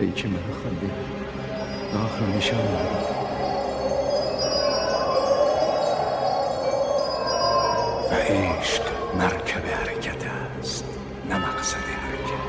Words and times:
ای 0.00 0.12
که 0.12 0.28
من 0.28 0.38
خواندی 0.62 0.90
آخر 2.04 2.26
میشم 2.26 2.56
و 8.10 8.14
عشق 8.14 8.82
مرکب 9.18 9.66
حرکت 9.66 10.26
است 10.60 10.84
نه 11.28 11.38
مقصد 11.38 11.76
حرکت. 11.76 12.46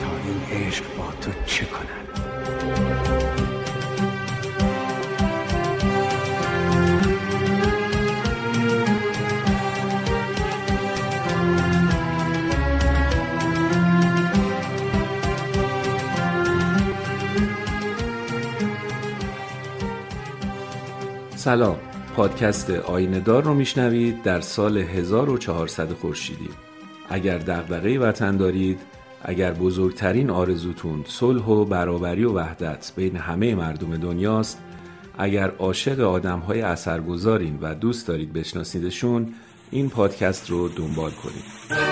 تا 0.00 0.10
این 0.24 0.66
عشق 0.66 0.84
با 0.98 1.04
تو 1.20 1.30
چه 1.46 1.64
کند؟ 1.64 2.63
سلام. 21.44 21.78
پادکست 22.16 22.70
آینه 22.70 23.20
دار 23.20 23.42
رو 23.42 23.54
میشنوید 23.54 24.22
در 24.22 24.40
سال 24.40 24.78
1400 24.78 25.92
خورشیدی. 25.92 26.48
اگر 27.08 27.38
دغدغه 27.38 27.98
وطن 27.98 28.36
دارید 28.36 28.80
اگر 29.22 29.52
بزرگترین 29.52 30.30
آرزوتون 30.30 31.04
صلح 31.06 31.44
و 31.44 31.64
برابری 31.64 32.24
و 32.24 32.32
وحدت 32.32 32.92
بین 32.96 33.16
همه 33.16 33.54
مردم 33.54 33.96
دنیاست 33.96 34.62
اگر 35.18 35.50
عاشق 35.50 36.00
آدم 36.00 36.38
های 36.38 36.60
اثرگذارین 36.60 37.58
و 37.62 37.74
دوست 37.74 38.08
دارید 38.08 38.32
بشناسیدشون 38.32 39.34
این 39.70 39.90
پادکست 39.90 40.50
رو 40.50 40.68
دنبال 40.68 41.10
کنید. 41.10 41.83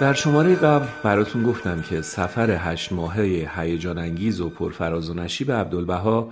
در 0.00 0.12
شماره 0.12 0.54
قبل 0.54 0.86
براتون 1.02 1.42
گفتم 1.42 1.82
که 1.82 2.02
سفر 2.02 2.50
هشت 2.50 2.92
ماهه 2.92 3.50
هیجان 3.56 3.98
انگیز 3.98 4.40
و 4.40 4.50
پرفراز 4.50 5.10
و 5.10 5.14
نشیب 5.14 5.52
عبدالبها 5.52 6.28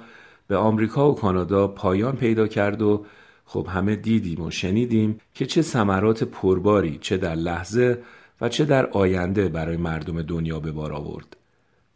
به 0.48 0.56
آمریکا 0.56 1.10
و 1.10 1.14
کانادا 1.14 1.68
پایان 1.68 2.16
پیدا 2.16 2.46
کرد 2.46 2.82
و 2.82 3.04
خب 3.44 3.66
همه 3.70 3.96
دیدیم 3.96 4.40
و 4.40 4.50
شنیدیم 4.50 5.20
که 5.34 5.46
چه 5.46 5.62
ثمرات 5.62 6.24
پرباری 6.24 6.98
چه 7.00 7.16
در 7.16 7.34
لحظه 7.34 7.98
و 8.40 8.48
چه 8.48 8.64
در 8.64 8.86
آینده 8.86 9.48
برای 9.48 9.76
مردم 9.76 10.22
دنیا 10.22 10.60
به 10.60 10.72
بار 10.72 10.92
آورد 10.92 11.36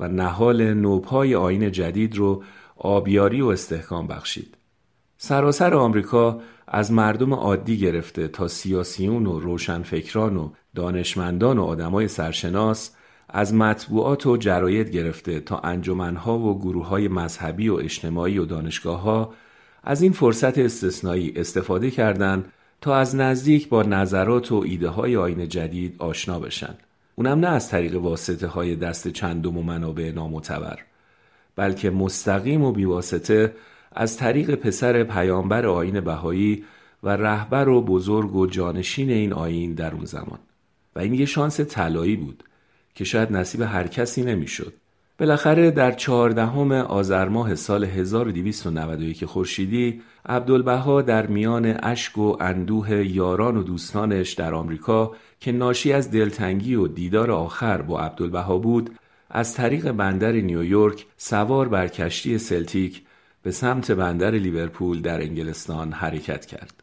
و 0.00 0.08
نهال 0.08 0.74
نوپای 0.74 1.34
آین 1.34 1.72
جدید 1.72 2.16
رو 2.16 2.42
آبیاری 2.76 3.40
و 3.40 3.46
استحکام 3.46 4.06
بخشید. 4.06 4.54
سراسر 5.18 5.74
آمریکا 5.74 6.40
از 6.68 6.92
مردم 6.92 7.34
عادی 7.34 7.78
گرفته 7.78 8.28
تا 8.28 8.48
سیاسیون 8.48 9.26
و 9.26 9.40
روشنفکران 9.40 10.36
و 10.36 10.50
دانشمندان 10.74 11.58
و 11.58 11.64
آدمای 11.64 12.08
سرشناس 12.08 12.90
از 13.28 13.54
مطبوعات 13.54 14.26
و 14.26 14.36
جراید 14.36 14.90
گرفته 14.90 15.40
تا 15.40 15.58
انجمنها 15.58 16.38
و 16.38 16.58
گروه 16.58 16.86
های 16.86 17.08
مذهبی 17.08 17.68
و 17.68 17.74
اجتماعی 17.74 18.38
و 18.38 18.44
دانشگاه 18.44 19.00
ها 19.00 19.34
از 19.84 20.02
این 20.02 20.12
فرصت 20.12 20.58
استثنایی 20.58 21.32
استفاده 21.36 21.90
کردند 21.90 22.52
تا 22.80 22.96
از 22.96 23.16
نزدیک 23.16 23.68
با 23.68 23.82
نظرات 23.82 24.52
و 24.52 24.62
ایده 24.66 24.88
های 24.88 25.16
آین 25.16 25.48
جدید 25.48 25.96
آشنا 25.98 26.40
بشن. 26.40 26.74
اونم 27.14 27.38
نه 27.38 27.48
از 27.48 27.68
طریق 27.68 27.96
واسطه 27.96 28.46
های 28.46 28.76
دست 28.76 29.08
چندم 29.08 29.58
و 29.58 29.62
منابع 29.62 30.12
نامعتبر 30.14 30.78
بلکه 31.56 31.90
مستقیم 31.90 32.62
و 32.62 32.72
بیواسطه 32.72 33.54
از 33.92 34.16
طریق 34.16 34.54
پسر 34.54 35.04
پیامبر 35.04 35.66
آین 35.66 36.00
بهایی 36.00 36.64
و 37.02 37.08
رهبر 37.08 37.68
و 37.68 37.80
بزرگ 37.80 38.36
و 38.36 38.46
جانشین 38.46 39.10
این 39.10 39.32
آین 39.32 39.74
در 39.74 39.94
اون 39.94 40.04
زمان 40.04 40.38
و 40.96 40.98
این 40.98 41.14
یه 41.14 41.26
شانس 41.26 41.60
طلایی 41.60 42.16
بود 42.16 42.44
که 42.94 43.04
شاید 43.04 43.32
نصیب 43.32 43.60
هر 43.60 43.86
کسی 43.86 44.22
نمی‌شد. 44.22 44.72
بالاخره 45.18 45.70
در 45.70 45.92
چهاردهم 45.92 46.72
آذر 46.72 47.28
ماه 47.28 47.54
سال 47.54 47.84
1291 47.84 49.24
خورشیدی 49.24 50.02
عبدالبها 50.26 51.02
در 51.02 51.26
میان 51.26 51.78
اشک 51.82 52.18
و 52.18 52.36
اندوه 52.40 52.90
یاران 52.90 53.56
و 53.56 53.62
دوستانش 53.62 54.32
در 54.32 54.54
آمریکا 54.54 55.16
که 55.40 55.52
ناشی 55.52 55.92
از 55.92 56.10
دلتنگی 56.10 56.74
و 56.74 56.88
دیدار 56.88 57.30
آخر 57.30 57.82
با 57.82 58.00
عبدالبها 58.00 58.58
بود 58.58 58.90
از 59.30 59.54
طریق 59.54 59.92
بندر 59.92 60.32
نیویورک 60.32 61.06
سوار 61.16 61.68
بر 61.68 61.88
کشتی 61.88 62.38
سلتیک 62.38 63.02
به 63.42 63.50
سمت 63.50 63.90
بندر 63.90 64.30
لیورپول 64.30 65.00
در 65.00 65.20
انگلستان 65.20 65.92
حرکت 65.92 66.46
کرد. 66.46 66.79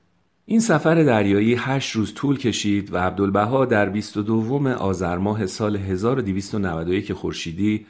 این 0.49 0.59
سفر 0.59 1.03
دریایی 1.03 1.55
هشت 1.55 1.95
روز 1.95 2.13
طول 2.13 2.37
کشید 2.37 2.93
و 2.93 2.97
عبدالبها 2.97 3.65
در 3.65 3.89
22 3.89 4.67
آذر 4.69 5.17
ماه 5.17 5.45
سال 5.45 5.75
1291 5.75 7.13
خورشیدی 7.13 7.85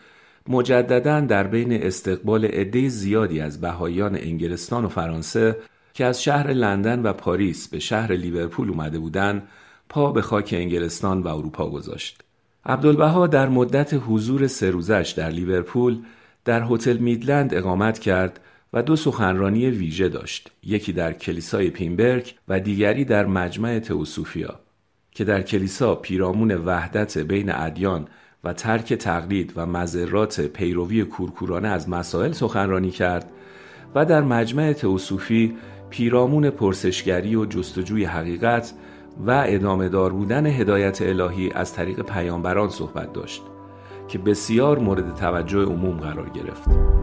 مجددا 0.47 1.19
در 1.19 1.43
بین 1.43 1.73
استقبال 1.73 2.45
عده 2.45 2.89
زیادی 2.89 3.41
از 3.41 3.61
بهاییان 3.61 4.15
انگلستان 4.15 4.85
و 4.85 4.87
فرانسه 4.87 5.57
که 5.93 6.05
از 6.05 6.23
شهر 6.23 6.53
لندن 6.53 7.01
و 7.01 7.13
پاریس 7.13 7.67
به 7.67 7.79
شهر 7.79 8.11
لیورپول 8.11 8.69
اومده 8.69 8.99
بودند 8.99 9.47
پا 9.89 10.11
به 10.11 10.21
خاک 10.21 10.53
انگلستان 10.57 11.21
و 11.21 11.27
اروپا 11.27 11.69
گذاشت. 11.69 12.21
عبدالبها 12.65 13.27
در 13.27 13.49
مدت 13.49 14.01
حضور 14.07 14.47
سه 14.47 14.69
روزش 14.69 15.13
در 15.17 15.29
لیورپول 15.29 15.99
در 16.45 16.63
هتل 16.69 16.97
میدلند 16.97 17.53
اقامت 17.53 17.99
کرد 17.99 18.39
دو 18.81 18.95
سخنرانی 18.95 19.69
ویژه 19.69 20.09
داشت 20.09 20.51
یکی 20.63 20.93
در 20.93 21.13
کلیسای 21.13 21.69
پینبرگ 21.69 22.33
و 22.47 22.59
دیگری 22.59 23.05
در 23.05 23.25
مجمع 23.25 23.79
تئوسوفیا 23.79 24.59
که 25.11 25.23
در 25.23 25.41
کلیسا 25.41 25.95
پیرامون 25.95 26.51
وحدت 26.51 27.17
بین 27.17 27.51
ادیان 27.51 28.07
و 28.43 28.53
ترک 28.53 28.93
تقلید 28.93 29.53
و 29.55 29.65
مذرات 29.65 30.41
پیروی 30.41 31.03
کورکورانه 31.03 31.67
از 31.67 31.89
مسائل 31.89 32.31
سخنرانی 32.31 32.91
کرد 32.91 33.31
و 33.95 34.05
در 34.05 34.21
مجمع 34.21 34.73
تئوسوفی 34.73 35.57
پیرامون 35.89 36.49
پرسشگری 36.49 37.35
و 37.35 37.45
جستجوی 37.45 38.05
حقیقت 38.05 38.73
و 39.25 39.43
ادامه 39.47 39.89
دار 39.89 40.13
بودن 40.13 40.45
هدایت 40.45 41.01
الهی 41.01 41.51
از 41.51 41.73
طریق 41.73 42.01
پیامبران 42.01 42.69
صحبت 42.69 43.13
داشت 43.13 43.41
که 44.07 44.17
بسیار 44.17 44.79
مورد 44.79 45.15
توجه 45.15 45.65
عموم 45.65 45.97
قرار 45.97 46.29
گرفت. 46.29 46.96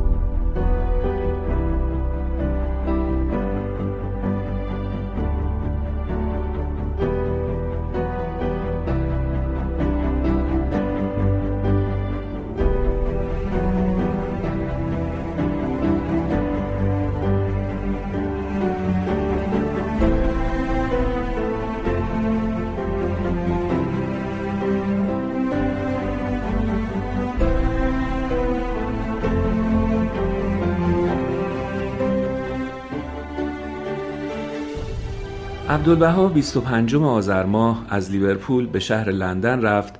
عبدالبها 35.74 36.28
25 36.28 36.94
آذر 36.96 37.44
ماه 37.44 37.86
از 37.88 38.10
لیورپول 38.10 38.66
به 38.66 38.78
شهر 38.78 39.10
لندن 39.10 39.62
رفت 39.62 39.94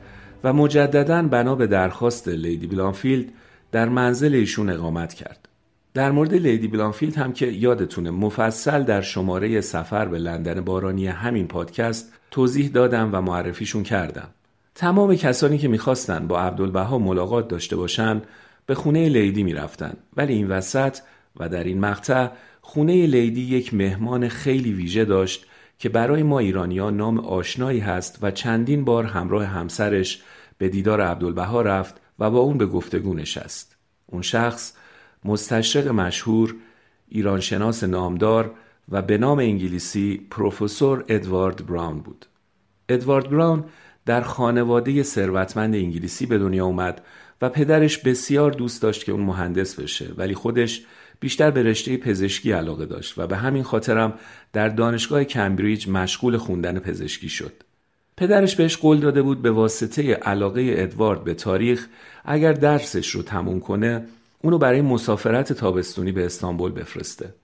و 0.44 0.53
مجددا 0.53 1.23
بنا 1.23 1.55
به 1.55 1.67
درخواست 1.67 2.29
لیدی 2.29 2.67
بلامفیلد 2.67 3.33
در 3.73 3.88
منزل 3.88 4.35
ایشون 4.35 4.71
اقامت 4.71 5.15
کرد. 5.15 5.49
در 5.94 6.11
مورد 6.11 6.35
لیدی 6.35 6.69
بلامفیلد 6.69 7.17
هم 7.17 7.32
که 7.32 7.47
یادتونه 7.47 8.11
مفصل 8.11 8.82
در 8.82 9.00
شماره 9.00 9.61
سفر 9.61 10.05
به 10.05 10.19
لندن 10.19 10.61
بارانی 10.61 11.06
همین 11.06 11.47
پادکست 11.47 12.12
توضیح 12.31 12.69
دادم 12.69 13.11
و 13.12 13.20
معرفیشون 13.20 13.82
کردم. 13.82 14.29
تمام 14.75 15.15
کسانی 15.15 15.59
که 15.59 15.69
می‌خواستن 15.69 16.27
با 16.27 16.41
عبدالبها 16.41 16.99
ملاقات 16.99 17.49
داشته 17.49 17.77
باشن 17.77 18.23
به 18.67 18.75
خونه 18.75 19.09
لیدی 19.09 19.43
می‌رفتن 19.43 19.94
ولی 20.17 20.35
این 20.35 20.49
وسط 20.49 20.99
و 21.37 21.49
در 21.49 21.65
این 21.65 21.81
مقطع 21.81 22.29
خونه 22.61 23.06
لیدی 23.06 23.41
یک 23.41 23.75
مهمان 23.75 24.29
خیلی 24.29 24.73
ویژه 24.73 25.05
داشت 25.05 25.47
که 25.79 25.88
برای 25.88 26.23
ما 26.23 26.38
ایرانیا 26.38 26.91
نام 26.91 27.19
آشنایی 27.19 27.81
هست 27.81 28.19
و 28.23 28.31
چندین 28.31 28.85
بار 28.85 29.05
همراه 29.05 29.44
همسرش 29.44 30.23
به 30.59 30.69
دیدار 30.69 31.00
عبدالبها 31.00 31.62
رفت 31.62 32.00
و 32.19 32.31
با 32.31 32.38
اون 32.38 32.59
به 32.59 32.67
گفتگو 32.67 33.15
نشست. 33.15 33.76
اون 34.06 34.23
شخص 34.23 34.73
مستشرق 35.25 35.88
مشهور، 35.88 36.55
ایرانشناس 37.09 37.85
نامدار 37.85 38.55
و 38.88 39.03
به 39.03 39.19
نام 39.19 39.38
انگلیسی 39.38 40.26
پروفسور 40.31 41.05
ادوارد 41.09 41.67
براون 41.67 41.99
بود. 41.99 42.27
ادوارد 42.88 43.31
براون 43.31 43.65
در 44.06 44.20
خانواده 44.20 45.03
ثروتمند 45.03 45.75
انگلیسی 45.75 46.27
به 46.27 46.38
دنیا 46.38 46.65
اومد 46.67 47.03
و 47.43 47.49
پدرش 47.49 47.99
بسیار 47.99 48.50
دوست 48.50 48.82
داشت 48.82 49.05
که 49.05 49.12
اون 49.12 49.20
مهندس 49.20 49.81
بشه 49.81 50.12
ولی 50.17 50.35
خودش 50.35 50.82
بیشتر 51.21 51.51
به 51.51 51.63
رشته 51.63 51.97
پزشکی 51.97 52.53
علاقه 52.53 52.87
داشت 52.87 53.19
و 53.19 53.27
به 53.27 53.37
همین 53.37 53.63
خاطرم 53.63 54.15
در 54.53 54.69
دانشگاه 54.69 55.25
کمبریج 55.25 55.89
مشغول 55.89 56.37
خوندن 56.37 56.79
پزشکی 56.79 57.29
شد. 57.29 57.53
پدرش 58.17 58.57
بهش 58.57 58.77
قول 58.77 59.01
داده 59.01 59.23
بود 59.23 59.43
به 59.43 59.51
واسطه 59.51 60.15
علاقه 60.15 60.75
ادوارد 60.77 61.25
به 61.25 61.35
تاریخ 61.35 61.87
اگر 62.25 62.53
درسش 62.53 63.11
رو 63.11 63.23
تموم 63.23 63.61
کنه 63.61 64.07
اونو 64.43 64.59
برای 64.59 64.81
مسافرت 64.81 65.53
تابستونی 65.53 66.13
به 66.13 66.27
استانبول 66.27 66.73
بفرسته. 66.73 67.35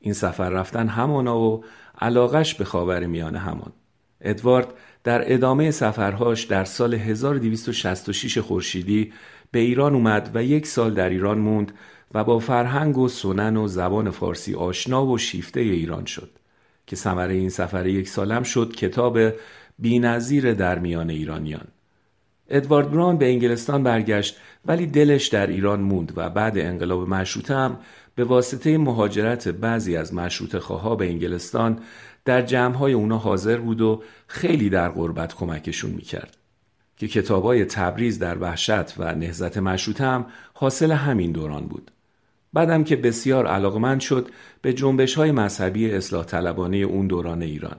این 0.00 0.14
سفر 0.14 0.48
رفتن 0.48 0.88
همانا 0.88 1.40
و 1.40 1.64
علاقش 2.00 2.54
به 2.54 2.64
خاور 2.64 3.06
میانه 3.06 3.38
همان. 3.38 3.72
ادوارد 4.20 4.68
در 5.04 5.32
ادامه 5.34 5.70
سفرهاش 5.70 6.44
در 6.44 6.64
سال 6.64 6.94
1266 6.94 8.38
خورشیدی 8.38 9.12
به 9.50 9.58
ایران 9.58 9.94
اومد 9.94 10.30
و 10.34 10.44
یک 10.44 10.66
سال 10.66 10.94
در 10.94 11.08
ایران 11.08 11.38
موند 11.38 11.72
و 12.14 12.24
با 12.24 12.38
فرهنگ 12.38 12.98
و 12.98 13.08
سنن 13.08 13.56
و 13.56 13.68
زبان 13.68 14.10
فارسی 14.10 14.54
آشنا 14.54 15.06
و 15.06 15.18
شیفته 15.18 15.60
ایران 15.60 16.04
شد 16.04 16.30
که 16.86 16.96
ثمره 16.96 17.34
این 17.34 17.50
سفر 17.50 17.86
یک 17.86 18.08
سالم 18.08 18.42
شد 18.42 18.72
کتاب 18.72 19.18
بینظیر 19.78 20.54
در 20.54 20.78
میان 20.78 21.10
ایرانیان. 21.10 21.66
ادوارد 22.48 22.90
بران 22.90 23.18
به 23.18 23.26
انگلستان 23.26 23.82
برگشت 23.82 24.36
ولی 24.66 24.86
دلش 24.86 25.26
در 25.26 25.46
ایران 25.46 25.80
موند 25.80 26.12
و 26.16 26.30
بعد 26.30 26.58
انقلاب 26.58 27.08
مشروطه 27.08 27.54
هم 27.54 27.78
به 28.14 28.24
واسطه 28.24 28.78
مهاجرت 28.78 29.48
بعضی 29.48 29.96
از 29.96 30.14
مشروط 30.14 30.56
خواه 30.56 30.96
به 30.96 31.08
انگلستان 31.08 31.78
در 32.24 32.42
جمعهای 32.42 32.92
اونا 32.92 33.18
حاضر 33.18 33.56
بود 33.56 33.80
و 33.80 34.02
خیلی 34.26 34.70
در 34.70 34.88
غربت 34.88 35.34
کمکشون 35.34 35.90
می‌کرد. 35.90 36.36
که 36.96 37.08
کتابای 37.08 37.64
تبریز 37.64 38.18
در 38.18 38.38
وحشت 38.38 38.98
و 38.98 39.14
نهزت 39.14 39.58
مشروطه 39.58 40.04
هم 40.04 40.26
حاصل 40.54 40.92
همین 40.92 41.32
دوران 41.32 41.66
بود. 41.66 41.90
بعدم 42.54 42.84
که 42.84 42.96
بسیار 42.96 43.46
علاقمند 43.46 44.00
شد 44.00 44.28
به 44.62 44.72
جنبش 44.72 45.14
های 45.14 45.32
مذهبی 45.32 45.90
اصلاح 45.90 46.24
طلبانه 46.24 46.76
اون 46.76 47.06
دوران 47.06 47.42
ایران. 47.42 47.76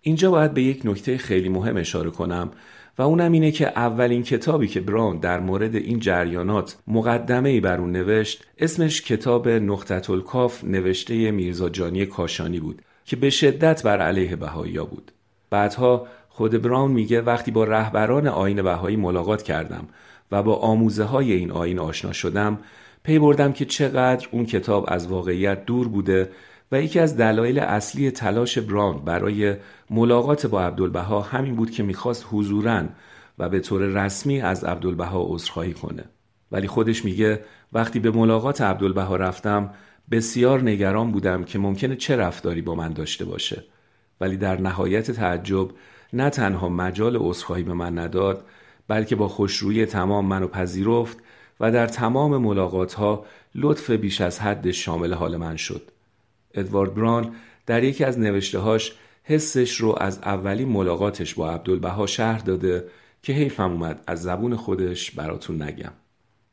اینجا 0.00 0.30
باید 0.30 0.54
به 0.54 0.62
یک 0.62 0.80
نکته 0.84 1.18
خیلی 1.18 1.48
مهم 1.48 1.76
اشاره 1.76 2.10
کنم 2.10 2.50
و 2.98 3.02
اونم 3.02 3.32
اینه 3.32 3.50
که 3.50 3.68
اولین 3.68 4.22
کتابی 4.22 4.68
که 4.68 4.80
براون 4.80 5.18
در 5.18 5.40
مورد 5.40 5.76
این 5.76 6.00
جریانات 6.00 6.76
مقدمه 6.86 7.48
ای 7.48 7.60
بر 7.60 7.80
اون 7.80 7.92
نوشت 7.92 8.44
اسمش 8.58 9.02
کتاب 9.02 9.48
نقطت 9.48 10.10
الکاف 10.10 10.64
نوشته 10.64 11.30
میرزا 11.30 11.68
جانی 11.68 12.06
کاشانی 12.06 12.60
بود 12.60 12.82
که 13.04 13.16
به 13.16 13.30
شدت 13.30 13.82
بر 13.82 14.00
علیه 14.00 14.36
بهایی 14.36 14.78
بود. 14.78 15.12
بعدها 15.50 16.06
خود 16.28 16.62
براون 16.62 16.90
میگه 16.90 17.20
وقتی 17.20 17.50
با 17.50 17.64
رهبران 17.64 18.26
آین 18.26 18.62
بهایی 18.62 18.96
ملاقات 18.96 19.42
کردم 19.42 19.88
و 20.32 20.42
با 20.42 20.56
آموزه 20.56 21.04
های 21.04 21.32
این 21.32 21.50
آین 21.50 21.78
آشنا 21.78 22.12
شدم 22.12 22.58
پی 23.06 23.18
بردم 23.18 23.52
که 23.52 23.64
چقدر 23.64 24.28
اون 24.30 24.46
کتاب 24.46 24.84
از 24.88 25.06
واقعیت 25.06 25.64
دور 25.64 25.88
بوده 25.88 26.30
و 26.72 26.82
یکی 26.82 26.98
از 26.98 27.16
دلایل 27.16 27.58
اصلی 27.58 28.10
تلاش 28.10 28.58
براون 28.58 29.04
برای 29.04 29.56
ملاقات 29.90 30.46
با 30.46 30.62
عبدالبها 30.62 31.20
همین 31.20 31.56
بود 31.56 31.70
که 31.70 31.82
می‌خواست 31.82 32.26
حضورا 32.32 32.84
و 33.38 33.48
به 33.48 33.60
طور 33.60 33.82
رسمی 33.82 34.40
از 34.40 34.64
عبدالبها 34.64 35.22
عذرخواهی 35.28 35.72
کنه. 35.72 36.04
ولی 36.52 36.66
خودش 36.68 37.04
میگه 37.04 37.44
وقتی 37.72 38.00
به 38.00 38.10
ملاقات 38.10 38.60
عبدالبها 38.60 39.16
رفتم 39.16 39.70
بسیار 40.10 40.62
نگران 40.62 41.12
بودم 41.12 41.44
که 41.44 41.58
ممکنه 41.58 41.96
چه 41.96 42.16
رفتاری 42.16 42.62
با 42.62 42.74
من 42.74 42.92
داشته 42.92 43.24
باشه. 43.24 43.64
ولی 44.20 44.36
در 44.36 44.60
نهایت 44.60 45.10
تعجب 45.10 45.70
نه 46.12 46.30
تنها 46.30 46.68
مجال 46.68 47.16
عذرخواهی 47.16 47.62
به 47.62 47.74
من 47.74 47.98
نداد 47.98 48.44
بلکه 48.88 49.16
با 49.16 49.28
خوشرویی 49.28 49.86
تمام 49.86 50.26
منو 50.26 50.48
پذیرفت 50.48 51.18
و 51.60 51.72
در 51.72 51.86
تمام 51.86 52.36
ملاقات 52.36 52.94
ها 52.94 53.26
لطف 53.54 53.90
بیش 53.90 54.20
از 54.20 54.40
حد 54.40 54.70
شامل 54.70 55.12
حال 55.12 55.36
من 55.36 55.56
شد. 55.56 55.82
ادوارد 56.54 56.94
بران 56.94 57.34
در 57.66 57.84
یکی 57.84 58.04
از 58.04 58.18
نوشتههاش 58.18 58.92
حسش 59.24 59.76
رو 59.76 59.94
از 60.00 60.18
اولین 60.18 60.68
ملاقاتش 60.68 61.34
با 61.34 61.50
عبدالبها 61.50 62.06
شهر 62.06 62.38
داده 62.38 62.84
که 63.22 63.32
حیفم 63.32 63.72
اومد 63.72 64.02
از 64.06 64.22
زبون 64.22 64.56
خودش 64.56 65.10
براتون 65.10 65.62
نگم. 65.62 65.92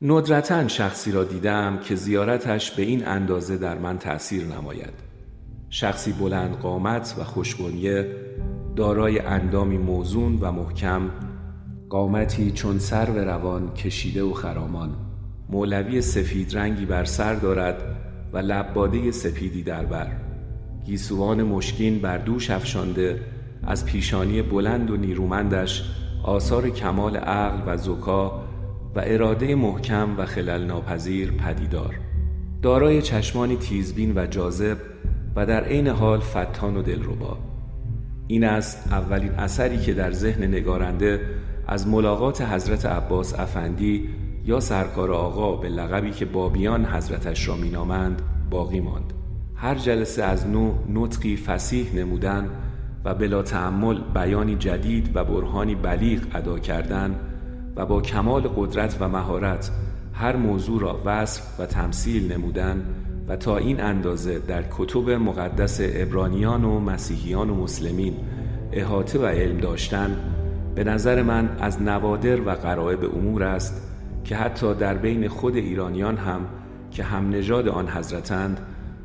ندرتا 0.02 0.68
شخصی 0.68 1.12
را 1.12 1.24
دیدم 1.24 1.80
که 1.80 1.96
زیارتش 1.96 2.72
به 2.72 2.82
این 2.82 3.08
اندازه 3.08 3.58
در 3.58 3.78
من 3.78 3.98
تأثیر 3.98 4.44
نماید. 4.44 4.94
شخصی 5.70 6.12
بلند 6.12 6.56
قامت 6.56 7.16
و 7.20 7.24
خوشبنیه 7.24 8.16
دارای 8.76 9.20
اندامی 9.20 9.78
موزون 9.78 10.40
و 10.42 10.52
محکم 10.52 11.12
قامتی 11.94 12.52
چون 12.52 12.80
سر 12.80 13.10
و 13.10 13.18
روان 13.18 13.74
کشیده 13.74 14.24
و 14.24 14.34
خرامان. 14.34 14.90
مولوی 15.50 16.02
سفید 16.02 16.58
رنگی 16.58 16.86
بر 16.86 17.06
سر 17.06 17.34
دارد 17.34 17.76
و 18.34 18.38
لباده 18.38 19.12
سپیدی 19.12 19.64
در 19.64 19.86
بر. 19.86 20.08
گیسوان 20.86 21.44
مشکین 21.44 22.00
بر 22.00 22.18
دوش 22.18 22.50
افشانده 22.50 23.20
از 23.64 23.86
پیشانی 23.86 24.42
بلند 24.42 24.92
و 24.92 24.98
نیرومندش 24.98 25.84
آثار 26.24 26.70
کمال 26.70 27.18
عقل 27.18 27.62
و 27.74 27.78
زکا 27.78 28.44
و 28.96 29.02
اراده 29.04 29.56
محکم 29.56 30.18
و 30.18 30.26
خلل 30.26 30.66
ناپذیر 30.66 31.32
پدیدار. 31.32 32.00
دارای 32.62 33.02
چشمانی 33.02 33.56
تیزبین 33.56 34.18
و 34.18 34.26
جاذب 34.26 34.78
و 35.36 35.46
در 35.46 35.64
عین 35.64 35.88
حال 35.88 36.20
فتان 36.20 36.78
و 36.78 36.82
دلربا. 36.82 37.38
این 38.28 38.44
است 38.44 38.94
اولین 38.94 39.32
اثری 39.32 39.78
که 39.78 39.94
در 39.94 40.12
ذهن 40.12 40.44
نگارنده 40.44 41.43
از 41.68 41.88
ملاقات 41.88 42.42
حضرت 42.42 42.86
عباس 42.86 43.40
افندی 43.40 44.10
یا 44.46 44.60
سرکار 44.60 45.12
آقا 45.12 45.56
به 45.56 45.70
لقبی 45.70 46.12
که 46.12 46.26
بابیان 46.26 46.86
حضرتش 46.86 47.48
را 47.48 47.56
مینامند 47.56 48.22
باقی 48.50 48.80
ماند. 48.80 49.14
هر 49.56 49.76
جلسه 49.76 50.24
از 50.24 50.48
نو 50.48 50.74
نطقی 50.94 51.36
فسیح 51.38 51.96
نمودن 51.96 52.50
و 53.06 53.14
بلا 53.14 53.42
تعمل 53.42 54.02
بیانی 54.14 54.56
جدید 54.56 55.12
و 55.16 55.24
برهانی 55.24 55.76
بلیغ 55.76 56.22
ادا 56.34 56.60
کردن 56.60 57.16
و 57.76 57.86
با 57.86 58.02
کمال 58.02 58.42
قدرت 58.42 58.98
و 59.00 59.10
مهارت 59.10 59.72
هر 60.14 60.36
موضوع 60.36 60.82
را 60.82 61.02
وصف 61.06 61.60
و 61.60 61.66
تمثیل 61.66 62.32
نمودن 62.32 62.86
و 63.28 63.36
تا 63.36 63.58
این 63.58 63.82
اندازه 63.82 64.40
در 64.40 64.64
کتب 64.78 65.10
مقدس 65.10 65.80
ابرانیان 65.82 66.64
و 66.64 66.80
مسیحیان 66.80 67.50
و 67.50 67.56
مسلمین 67.56 68.16
احاطه 68.72 69.20
و 69.20 69.26
علم 69.26 69.58
داشتن 69.58 70.18
به 70.76 70.84
نظر 70.84 71.22
من 71.22 71.58
از 71.60 71.82
نوادر 71.82 72.42
و 72.42 72.50
قرائب 72.50 73.16
امور 73.16 73.44
است 73.44 73.82
که 74.24 74.36
حتی 74.36 74.74
در 74.74 74.94
بین 74.94 75.28
خود 75.28 75.56
ایرانیان 75.56 76.18
هم 76.18 76.48
که 76.92 77.04
هم 77.04 77.30
نژاد 77.30 77.68
آن 77.68 77.88
حضرتند 77.88 78.60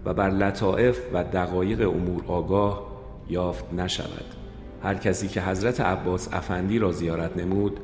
و 0.05 0.15
بر 0.15 0.31
لطائف 0.31 0.99
و 1.13 1.25
دقایق 1.25 1.89
امور 1.89 2.23
آگاه 2.27 2.87
یافت 3.29 3.73
نشود. 3.73 4.25
هر 4.83 4.95
کسی 4.95 5.29
که 5.29 5.43
حضرت 5.43 5.81
عباس 5.81 6.29
افندی 6.33 6.79
را 6.79 6.93
زیارت 6.93 7.37
نمود 7.37 7.81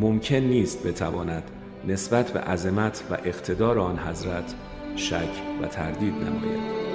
ممکن 0.00 0.36
نیست 0.36 0.86
بتواند 0.86 1.42
نسبت 1.88 2.30
به 2.30 2.40
عظمت 2.40 3.04
و 3.10 3.14
اقتدار 3.24 3.78
آن 3.78 3.98
حضرت 3.98 4.54
شک 4.96 5.42
و 5.62 5.66
تردید 5.66 6.14
نماید. 6.14 6.85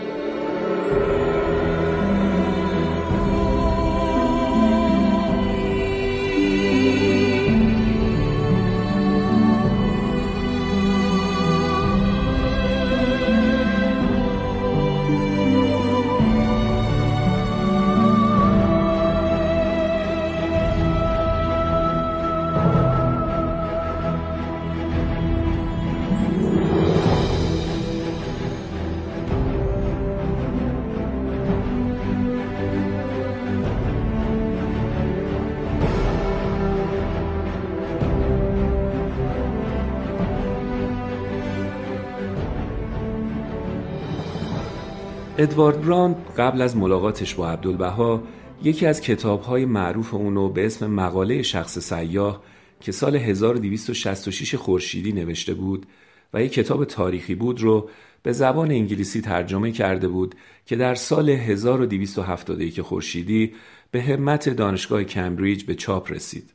ادوارد 45.38 45.82
براند 45.82 46.16
قبل 46.38 46.62
از 46.62 46.78
ملاقاتش 46.78 47.36
با 47.36 47.50
عبدالبها 47.50 48.24
یکی 48.64 48.86
از 48.86 49.02
کتابهای 49.02 49.66
معروف 49.66 50.14
اونو 50.14 50.50
به 50.50 50.66
اسم 50.66 50.88
مقاله 50.92 51.42
شخص 51.42 51.80
سیاه 51.80 52.44
که 52.80 52.92
سال 52.92 53.16
1266 53.16 54.56
خورشیدی 54.56 55.12
نوشته 55.12 55.54
بود 55.54 55.86
و 56.34 56.44
یک 56.44 56.54
کتاب 56.54 56.86
تاریخی 56.86 57.36
بود 57.36 57.62
رو 57.62 57.90
به 58.24 58.32
زبان 58.32 58.72
انگلیسی 58.72 59.22
ترجمه 59.22 59.72
کرده 59.72 60.08
بود 60.08 60.36
که 60.66 60.76
در 60.76 60.96
سال 60.96 61.30
1271 61.30 62.82
خورشیدی 62.82 63.54
به 63.92 64.02
همت 64.02 64.50
دانشگاه 64.50 65.04
کمبریج 65.04 65.64
به 65.64 65.76
چاپ 65.76 66.12
رسید. 66.12 66.54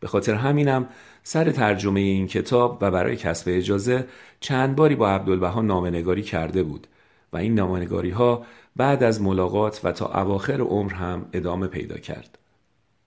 به 0.00 0.06
خاطر 0.06 0.34
همینم 0.34 0.88
سر 1.22 1.50
ترجمه 1.50 2.00
این 2.00 2.26
کتاب 2.26 2.78
و 2.80 2.90
برای 2.90 3.16
کسب 3.16 3.48
اجازه 3.50 4.06
چند 4.40 4.76
باری 4.76 4.94
با 4.94 5.10
عبدالبها 5.10 5.62
نامنگاری 5.62 6.22
کرده 6.22 6.62
بود 6.62 6.86
و 7.34 7.36
این 7.36 7.54
نامنگاری 7.54 8.10
ها 8.10 8.44
بعد 8.76 9.02
از 9.02 9.22
ملاقات 9.22 9.80
و 9.84 9.92
تا 9.92 10.06
اواخر 10.06 10.60
عمر 10.60 10.92
هم 10.92 11.26
ادامه 11.32 11.66
پیدا 11.66 11.98
کرد. 11.98 12.38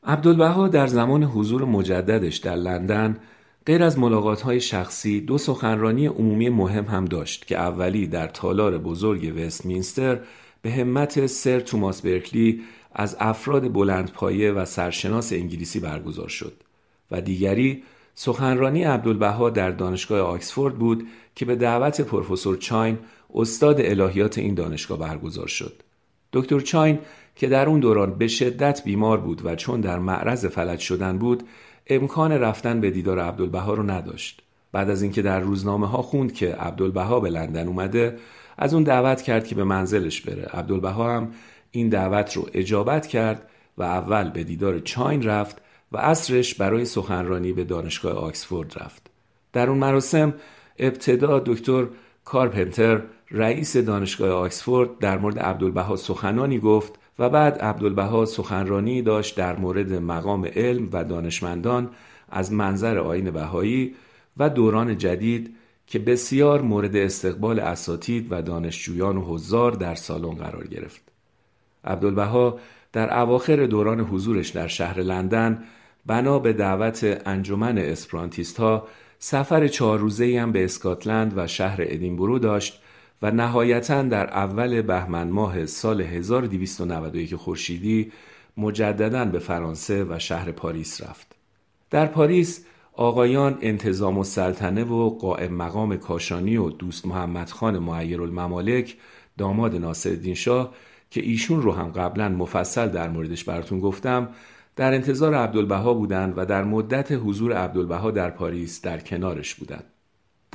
عبدالبها 0.03 0.67
در 0.67 0.87
زمان 0.87 1.23
حضور 1.23 1.65
مجددش 1.65 2.37
در 2.37 2.55
لندن 2.55 3.17
غیر 3.65 3.83
از 3.83 3.99
ملاقات 3.99 4.41
های 4.41 4.61
شخصی 4.61 5.21
دو 5.21 5.37
سخنرانی 5.37 6.05
عمومی 6.05 6.49
مهم 6.49 6.85
هم 6.85 7.05
داشت 7.05 7.47
که 7.47 7.57
اولی 7.57 8.07
در 8.07 8.27
تالار 8.27 8.77
بزرگ 8.77 9.33
وستمینستر 9.37 10.19
به 10.61 10.71
همت 10.71 11.25
سر 11.25 11.59
توماس 11.59 12.01
برکلی 12.01 12.61
از 12.95 13.17
افراد 13.19 13.73
بلندپایه 13.73 14.51
و 14.51 14.65
سرشناس 14.65 15.33
انگلیسی 15.33 15.79
برگزار 15.79 16.27
شد 16.27 16.53
و 17.11 17.21
دیگری 17.21 17.83
سخنرانی 18.15 18.83
عبدالبها 18.83 19.49
در 19.49 19.71
دانشگاه 19.71 20.19
آکسفورد 20.19 20.75
بود 20.75 21.07
که 21.35 21.45
به 21.45 21.55
دعوت 21.55 22.01
پروفسور 22.01 22.57
چاین 22.57 22.97
استاد 23.37 23.81
الهیات 23.81 24.37
این 24.37 24.53
دانشگاه 24.53 24.99
برگزار 24.99 25.47
شد. 25.47 25.73
دکتر 26.33 26.59
چاین 26.59 26.99
که 27.35 27.47
در 27.47 27.69
اون 27.69 27.79
دوران 27.79 28.17
به 28.17 28.27
شدت 28.27 28.83
بیمار 28.83 29.17
بود 29.17 29.45
و 29.45 29.55
چون 29.55 29.81
در 29.81 29.99
معرض 29.99 30.45
فلج 30.45 30.79
شدن 30.79 31.17
بود 31.17 31.43
امکان 31.87 32.31
رفتن 32.31 32.81
به 32.81 32.91
دیدار 32.91 33.19
عبدالبها 33.19 33.73
رو 33.73 33.83
نداشت. 33.83 34.41
بعد 34.71 34.89
از 34.89 35.01
اینکه 35.01 35.21
در 35.21 35.39
روزنامه 35.39 35.87
ها 35.87 36.01
خوند 36.01 36.33
که 36.33 36.55
عبدالبها 36.55 37.19
به 37.19 37.29
لندن 37.29 37.67
اومده 37.67 38.17
از 38.57 38.73
اون 38.73 38.83
دعوت 38.83 39.21
کرد 39.21 39.47
که 39.47 39.55
به 39.55 39.63
منزلش 39.63 40.21
بره. 40.21 40.43
عبدالبها 40.43 41.15
هم 41.15 41.31
این 41.71 41.89
دعوت 41.89 42.33
رو 42.33 42.49
اجابت 42.53 43.07
کرد 43.07 43.49
و 43.77 43.83
اول 43.83 44.29
به 44.29 44.43
دیدار 44.43 44.79
چاین 44.79 45.23
رفت 45.23 45.61
و 45.91 45.97
عصرش 45.97 46.55
برای 46.55 46.85
سخنرانی 46.85 47.53
به 47.53 47.63
دانشگاه 47.63 48.13
آکسفورد 48.13 48.73
رفت. 48.79 49.09
در 49.53 49.69
اون 49.69 49.77
مراسم 49.77 50.33
ابتدا 50.79 51.39
دکتر 51.39 51.87
کارپنتر 52.25 53.01
رئیس 53.31 53.77
دانشگاه 53.77 54.29
آکسفورد 54.29 54.99
در 54.99 55.17
مورد 55.17 55.39
عبدالبها 55.39 55.95
سخنانی 55.95 56.59
گفت 56.59 56.93
و 57.19 57.29
بعد 57.29 57.57
عبدالبها 57.57 58.25
سخنرانی 58.25 59.01
داشت 59.01 59.35
در 59.35 59.55
مورد 59.55 59.93
مقام 59.93 60.45
علم 60.45 60.89
و 60.91 61.03
دانشمندان 61.03 61.89
از 62.29 62.53
منظر 62.53 62.97
آین 62.97 63.31
بهایی 63.31 63.95
و 64.37 64.49
دوران 64.49 64.97
جدید 64.97 65.55
که 65.87 65.99
بسیار 65.99 66.61
مورد 66.61 66.95
استقبال 66.95 67.59
اساتید 67.59 68.27
و 68.29 68.41
دانشجویان 68.41 69.17
و 69.17 69.21
حضار 69.21 69.71
در 69.71 69.95
سالن 69.95 70.35
قرار 70.35 70.67
گرفت. 70.67 71.01
عبدالبها 71.83 72.59
در 72.93 73.19
اواخر 73.19 73.65
دوران 73.65 73.99
حضورش 73.99 74.49
در 74.49 74.67
شهر 74.67 74.99
لندن 74.99 75.63
بنا 76.05 76.39
به 76.39 76.53
دعوت 76.53 77.21
انجمن 77.25 77.77
اسپرانتیست 77.77 78.57
ها 78.57 78.87
سفر 79.19 79.67
چهار 79.67 79.99
روزه 79.99 80.39
هم 80.41 80.51
به 80.51 80.65
اسکاتلند 80.65 81.33
و 81.35 81.47
شهر 81.47 81.77
ادینبرو 81.81 82.39
داشت 82.39 82.81
و 83.21 83.31
نهایتا 83.31 84.01
در 84.01 84.27
اول 84.27 84.81
بهمن 84.81 85.29
ماه 85.29 85.65
سال 85.65 86.01
1291 86.01 87.35
خورشیدی 87.35 88.11
مجددا 88.57 89.25
به 89.25 89.39
فرانسه 89.39 90.03
و 90.03 90.19
شهر 90.19 90.51
پاریس 90.51 91.01
رفت. 91.01 91.35
در 91.89 92.05
پاریس 92.05 92.65
آقایان 92.93 93.57
انتظام 93.61 94.17
السلطنه 94.17 94.83
و 94.83 95.09
قائم 95.09 95.53
مقام 95.53 95.97
کاشانی 95.97 96.57
و 96.57 96.69
دوست 96.69 97.05
محمد 97.05 97.49
خان 97.49 97.79
معیر 97.79 98.21
الممالک 98.21 98.97
داماد 99.37 99.75
ناصرالدین 99.75 100.33
شاه 100.33 100.73
که 101.11 101.21
ایشون 101.21 101.61
رو 101.61 101.71
هم 101.71 101.87
قبلا 101.87 102.29
مفصل 102.29 102.87
در 102.87 103.09
موردش 103.09 103.43
براتون 103.43 103.79
گفتم 103.79 104.29
در 104.75 104.93
انتظار 104.93 105.35
عبدالبها 105.35 105.93
بودند 105.93 106.33
و 106.37 106.45
در 106.45 106.63
مدت 106.63 107.11
حضور 107.11 107.53
عبدالبها 107.53 108.11
در 108.11 108.29
پاریس 108.29 108.81
در 108.81 108.99
کنارش 108.99 109.55
بودند. 109.55 109.83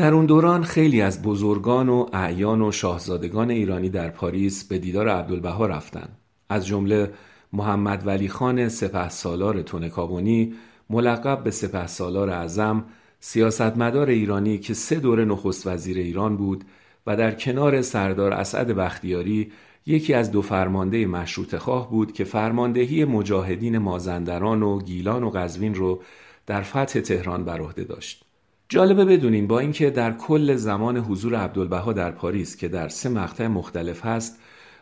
در 0.02 0.14
اون 0.14 0.26
دوران 0.26 0.62
خیلی 0.62 1.00
از 1.00 1.22
بزرگان 1.22 1.88
و 1.88 2.06
اعیان 2.12 2.62
و 2.62 2.72
شاهزادگان 2.72 3.50
ایرانی 3.50 3.88
در 3.88 4.08
پاریس 4.08 4.64
به 4.64 4.78
دیدار 4.78 5.08
عبدالبها 5.08 5.66
رفتند. 5.66 6.18
از 6.48 6.66
جمله 6.66 7.12
محمد 7.52 8.06
ولی 8.06 8.28
خان 8.28 8.68
سپه 8.68 9.08
سالار 9.08 9.62
تونکابونی 9.62 10.54
ملقب 10.90 11.42
به 11.44 11.50
سپه 11.50 11.86
سالار 11.86 12.30
اعظم 12.30 12.84
سیاستمدار 13.20 14.08
ایرانی 14.08 14.58
که 14.58 14.74
سه 14.74 15.00
دوره 15.00 15.24
نخست 15.24 15.66
وزیر 15.66 15.98
ایران 15.98 16.36
بود 16.36 16.64
و 17.06 17.16
در 17.16 17.32
کنار 17.32 17.82
سردار 17.82 18.32
اسعد 18.32 18.68
بختیاری 18.68 19.52
یکی 19.86 20.14
از 20.14 20.30
دو 20.30 20.42
فرمانده 20.42 21.06
مشروط 21.06 21.56
خواه 21.56 21.90
بود 21.90 22.12
که 22.12 22.24
فرماندهی 22.24 23.04
مجاهدین 23.04 23.78
مازندران 23.78 24.62
و 24.62 24.78
گیلان 24.78 25.24
و 25.24 25.30
قزوین 25.30 25.74
رو 25.74 26.02
در 26.46 26.62
فتح 26.62 27.00
تهران 27.00 27.44
بر 27.44 27.60
عهده 27.60 27.84
داشت. 27.84 28.31
جالبه 28.72 29.04
بدونین 29.04 29.46
با 29.46 29.58
اینکه 29.58 29.90
در 29.90 30.12
کل 30.12 30.54
زمان 30.54 30.96
حضور 30.96 31.34
عبدالبها 31.34 31.92
در 31.92 32.10
پاریس 32.10 32.56
که 32.56 32.68
در 32.68 32.88
سه 32.88 33.08
مقطع 33.08 33.46
مختلف 33.46 34.04
هست 34.04 34.38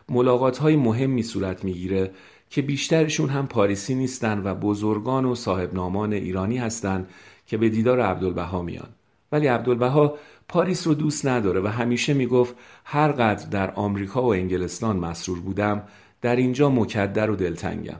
ملاقات 0.09 0.57
های 0.57 0.75
مهمی 0.75 1.23
صورت 1.23 1.63
می‌گیره 1.63 2.11
که 2.49 2.61
بیشترشون 2.61 3.29
هم 3.29 3.47
پاریسی 3.47 3.95
نیستن 3.95 4.41
و 4.43 4.55
بزرگان 4.55 5.25
و 5.25 5.35
صاحب 5.35 5.73
نامان 5.73 6.13
ایرانی 6.13 6.57
هستند 6.57 7.09
که 7.45 7.57
به 7.57 7.69
دیدار 7.69 7.99
عبدالبها 7.99 8.61
میان. 8.61 8.89
ولی 9.31 9.47
عبدالبها 9.47 10.17
پاریس 10.47 10.87
رو 10.87 10.93
دوست 10.93 11.27
نداره 11.27 11.61
و 11.61 11.67
همیشه 11.67 12.13
می‌گفت 12.13 12.55
هر 12.85 13.11
قدر 13.11 13.49
در 13.49 13.71
آمریکا 13.71 14.21
و 14.21 14.33
انگلستان 14.33 14.97
مسرور 14.97 15.39
بودم 15.39 15.83
در 16.21 16.35
اینجا 16.35 16.69
مکدر 16.69 17.29
و 17.29 17.35
دلتنگم. 17.35 17.99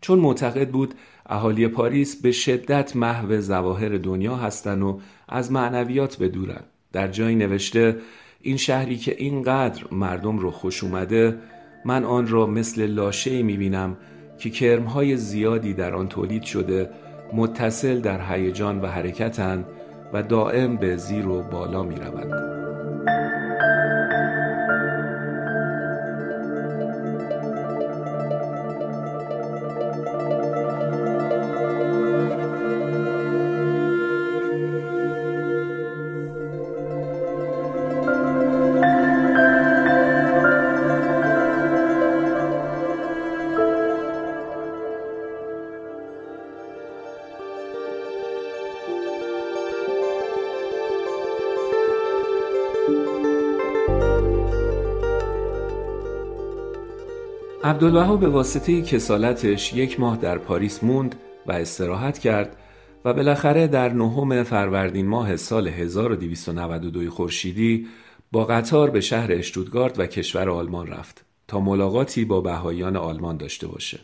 چون 0.00 0.18
معتقد 0.18 0.70
بود 0.70 0.94
اهالی 1.26 1.68
پاریس 1.68 2.22
به 2.22 2.32
شدت 2.32 2.96
محو 2.96 3.40
زواهر 3.40 3.88
دنیا 3.88 4.36
هستند 4.36 4.82
و 4.82 5.00
از 5.28 5.52
معنویات 5.52 6.16
به 6.16 6.28
دورن 6.28 6.60
در 6.92 7.08
جایی 7.08 7.36
نوشته 7.36 7.96
این 8.40 8.56
شهری 8.56 8.96
که 8.96 9.14
اینقدر 9.18 9.84
مردم 9.92 10.38
رو 10.38 10.50
خوش 10.50 10.84
اومده 10.84 11.38
من 11.84 12.04
آن 12.04 12.28
را 12.28 12.46
مثل 12.46 12.86
لاشه 12.86 13.42
می‌بینم 13.42 13.96
که 14.38 14.50
کرمهای 14.50 15.16
زیادی 15.16 15.74
در 15.74 15.94
آن 15.94 16.08
تولید 16.08 16.42
شده 16.42 16.90
متصل 17.32 18.00
در 18.00 18.32
هیجان 18.32 18.80
و 18.80 18.86
حرکتند 18.86 19.64
و 20.12 20.22
دائم 20.22 20.76
به 20.76 20.96
زیر 20.96 21.28
و 21.28 21.42
بالا 21.42 21.82
می 21.82 21.94
روند. 57.68 57.84
عبدالبها 57.84 58.16
به 58.16 58.28
واسطه 58.28 58.82
کسالتش 58.82 59.74
یک 59.74 60.00
ماه 60.00 60.16
در 60.16 60.38
پاریس 60.38 60.84
موند 60.84 61.14
و 61.46 61.52
استراحت 61.52 62.18
کرد 62.18 62.56
و 63.04 63.14
بالاخره 63.14 63.66
در 63.66 63.92
نهم 63.92 64.42
فروردین 64.42 65.06
ماه 65.06 65.36
سال 65.36 65.68
1292 65.68 67.10
خورشیدی 67.10 67.86
با 68.32 68.44
قطار 68.44 68.90
به 68.90 69.00
شهر 69.00 69.32
اشتودگارد 69.32 69.98
و 69.98 70.06
کشور 70.06 70.50
آلمان 70.50 70.86
رفت 70.86 71.24
تا 71.48 71.60
ملاقاتی 71.60 72.24
با 72.24 72.40
بهاییان 72.40 72.96
آلمان 72.96 73.36
داشته 73.36 73.66
باشه. 73.66 74.00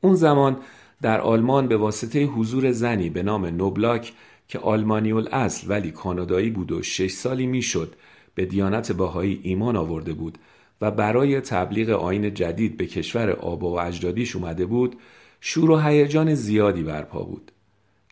اون 0.00 0.14
زمان 0.14 0.56
در 1.02 1.20
آلمان 1.20 1.68
به 1.68 1.76
واسطه 1.76 2.24
حضور 2.24 2.72
زنی 2.72 3.10
به 3.10 3.22
نام 3.22 3.46
نوبلاک 3.46 4.12
که 4.48 4.58
آلمانی 4.58 5.12
اصل 5.12 5.66
ولی 5.70 5.90
کانادایی 5.90 6.50
بود 6.50 6.72
و 6.72 6.82
شش 6.82 7.10
سالی 7.10 7.46
می‌شد 7.46 7.94
به 8.34 8.44
دیانت 8.44 8.92
باهایی 8.92 9.40
ایمان 9.42 9.76
آورده 9.76 10.12
بود 10.12 10.38
و 10.80 10.90
برای 10.90 11.40
تبلیغ 11.40 11.90
آین 11.90 12.34
جدید 12.34 12.76
به 12.76 12.86
کشور 12.86 13.30
آبا 13.30 13.70
و 13.70 13.80
اجدادیش 13.80 14.36
اومده 14.36 14.66
بود 14.66 14.96
شور 15.40 15.70
و 15.70 15.78
هیجان 15.78 16.34
زیادی 16.34 16.82
برپا 16.82 17.22
بود. 17.22 17.52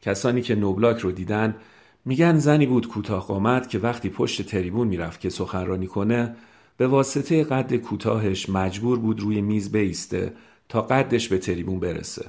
کسانی 0.02 0.42
که 0.42 0.54
نوبلاک 0.54 0.98
رو 0.98 1.12
دیدن 1.12 1.56
میگن 2.04 2.38
زنی 2.38 2.66
بود 2.66 2.88
کوتاه 2.88 3.26
قامت 3.26 3.68
که 3.68 3.78
وقتی 3.78 4.08
پشت 4.08 4.42
تریبون 4.42 4.88
می‌رفت 4.88 5.20
که 5.20 5.30
سخنرانی 5.30 5.86
کنه 5.86 6.36
به 6.76 6.86
واسطه 6.86 7.44
قد 7.44 7.76
کوتاهش 7.76 8.50
مجبور 8.50 8.98
بود 8.98 9.20
روی 9.20 9.40
میز 9.40 9.72
بیسته 9.72 10.32
تا 10.68 10.82
قدش 10.82 11.28
به 11.28 11.38
تریبون 11.38 11.80
برسه. 11.80 12.26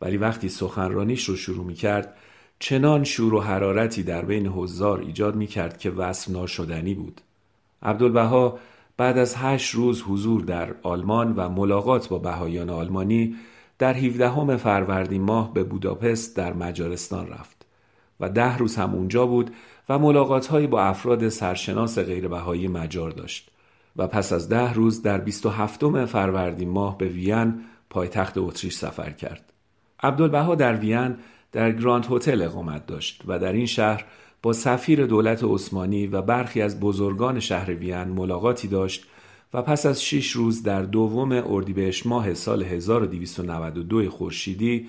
ولی 0.00 0.16
وقتی 0.16 0.48
سخنرانیش 0.48 1.24
رو 1.24 1.36
شروع 1.36 1.64
می‌کرد 1.64 2.16
چنان 2.58 3.04
شور 3.04 3.34
و 3.34 3.40
حرارتی 3.40 4.02
در 4.02 4.24
بین 4.24 4.46
حضار 4.46 5.00
ایجاد 5.00 5.36
می‌کرد 5.36 5.78
که 5.78 5.90
وصف 5.90 6.30
ناشدنی 6.30 6.94
بود. 6.94 7.20
عبدالبها 7.82 8.58
بعد 8.96 9.18
از 9.18 9.34
هشت 9.36 9.74
روز 9.74 10.02
حضور 10.02 10.40
در 10.40 10.74
آلمان 10.82 11.34
و 11.36 11.48
ملاقات 11.48 12.08
با 12.08 12.18
بهایان 12.18 12.70
آلمانی 12.70 13.36
در 13.78 13.94
17 13.94 14.56
فروردین 14.56 15.22
ماه 15.22 15.54
به 15.54 15.64
بوداپست 15.64 16.36
در 16.36 16.52
مجارستان 16.52 17.28
رفت 17.28 17.66
و 18.20 18.28
ده 18.28 18.58
روز 18.58 18.76
هم 18.76 18.94
اونجا 18.94 19.26
بود 19.26 19.50
و 19.88 19.98
ملاقات 19.98 20.52
با 20.52 20.82
افراد 20.82 21.28
سرشناس 21.28 21.98
غیربهایی 21.98 22.68
مجار 22.68 23.10
داشت 23.10 23.50
و 23.96 24.06
پس 24.06 24.32
از 24.32 24.48
ده 24.48 24.72
روز 24.72 25.02
در 25.02 25.18
27 25.18 26.06
فروردین 26.06 26.68
ماه 26.68 26.98
به 26.98 27.08
وین 27.08 27.60
پایتخت 27.90 28.38
اتریش 28.38 28.74
سفر 28.74 29.10
کرد. 29.10 29.52
عبدالبها 30.02 30.54
در 30.54 30.76
وین 30.76 31.16
در 31.52 31.72
گراند 31.72 32.06
هتل 32.10 32.42
اقامت 32.42 32.86
داشت 32.86 33.22
و 33.26 33.38
در 33.38 33.52
این 33.52 33.66
شهر 33.66 34.04
با 34.44 34.52
سفیر 34.52 35.06
دولت 35.06 35.44
عثمانی 35.44 36.06
و 36.06 36.22
برخی 36.22 36.62
از 36.62 36.80
بزرگان 36.80 37.40
شهر 37.40 37.74
وین 37.74 38.04
ملاقاتی 38.04 38.68
داشت 38.68 39.06
و 39.54 39.62
پس 39.62 39.86
از 39.86 40.04
شش 40.04 40.30
روز 40.30 40.62
در 40.62 40.82
دوم 40.82 41.32
اردیبهشت 41.32 42.06
ماه 42.06 42.34
سال 42.34 42.62
1292 42.62 44.10
خورشیدی 44.10 44.88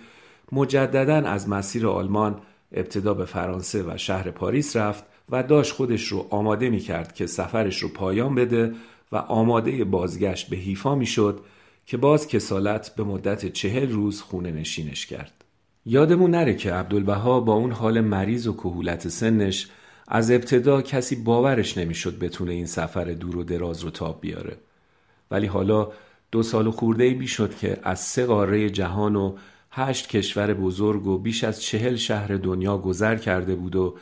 مجددا 0.52 1.16
از 1.16 1.50
مسیر 1.50 1.88
آلمان 1.88 2.42
ابتدا 2.72 3.14
به 3.14 3.26
فرانسه 3.26 3.84
و 3.84 3.98
شهر 3.98 4.32
پاریس 4.32 4.76
رفت 4.76 5.04
و 5.30 5.44
داشت 5.44 5.74
خودش 5.74 6.08
رو 6.08 6.28
آماده 6.30 6.70
می 6.70 6.80
کرد 6.80 7.14
که 7.14 7.28
سفرش 7.28 7.84
رو 7.84 7.90
پایان 7.90 8.36
بده 8.36 8.74
و 9.12 9.18
آماده 9.18 9.84
بازگشت 9.84 10.50
به 10.50 10.58
حیفا 10.58 10.96
می 10.96 11.06
شد 11.06 11.40
که 11.86 11.98
باز 11.98 12.28
کسالت 12.28 12.96
به 12.96 13.04
مدت 13.04 13.54
چهل 13.54 13.92
روز 13.92 14.22
خونه 14.22 14.52
نشینش 14.52 15.06
کرد. 15.06 15.45
یادمون 15.86 16.32
نره 16.32 16.56
که 16.56 16.74
عبدالبها 16.74 17.40
با 17.40 17.54
اون 17.54 17.72
حال 17.72 18.02
مریض 18.02 18.48
و 18.48 18.54
کهولت 18.54 19.08
سنش 19.08 19.68
از 20.08 20.32
ابتدا 20.32 20.82
کسی 20.82 21.16
باورش 21.16 21.78
نمی‌شد 21.78 22.20
بتونه 22.20 22.52
این 22.52 22.66
سفر 22.66 23.06
دور 23.06 23.38
و 23.38 23.44
دراز 23.44 23.82
رو 23.82 23.90
تاب 23.90 24.22
بیاره. 24.22 24.58
ولی 25.32 25.48
حالا 25.48 25.92
دو 26.32 26.44
سال 26.44 26.72
خورده 26.72 27.10
بی 27.10 27.28
شد 27.28 27.58
که 27.58 27.78
از 27.84 28.00
سه 28.00 28.26
قاره 28.26 28.70
جهان 28.70 29.16
و 29.16 29.36
هشت 29.72 30.10
کشور 30.10 30.54
بزرگ 30.54 31.08
و 31.08 31.18
بیش 31.18 31.44
از 31.44 31.62
چهل 31.62 31.96
شهر 31.96 32.28
دنیا 32.28 32.78
گذر 32.78 33.16
کرده 33.16 33.56
بود 33.56 33.76
و 33.76 33.96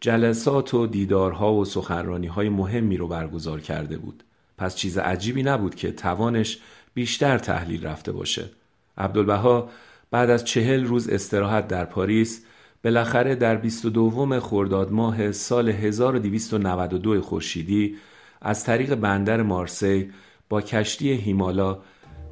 جلسات 0.00 0.74
و 0.74 0.86
دیدارها 0.86 1.54
و 1.54 1.64
سخنرانی 1.64 2.26
های 2.26 2.48
مهمی 2.48 2.96
رو 2.96 3.08
برگزار 3.08 3.60
کرده 3.60 3.98
بود. 3.98 4.22
پس 4.58 4.76
چیز 4.76 4.98
عجیبی 4.98 5.42
نبود 5.42 5.74
که 5.74 5.92
توانش 5.92 6.58
بیشتر 6.94 7.38
تحلیل 7.38 7.86
رفته 7.86 8.12
باشه. 8.12 8.50
عبدالبها 8.98 9.70
بعد 10.10 10.30
از 10.30 10.44
چهل 10.44 10.84
روز 10.84 11.08
استراحت 11.08 11.68
در 11.68 11.84
پاریس 11.84 12.44
بالاخره 12.84 13.34
در 13.34 13.56
22 13.56 14.40
خرداد 14.40 14.92
ماه 14.92 15.32
سال 15.32 15.68
1292 15.68 17.20
خورشیدی 17.20 17.96
از 18.40 18.64
طریق 18.64 18.94
بندر 18.94 19.42
مارسی 19.42 20.10
با 20.48 20.60
کشتی 20.60 21.12
هیمالا 21.12 21.78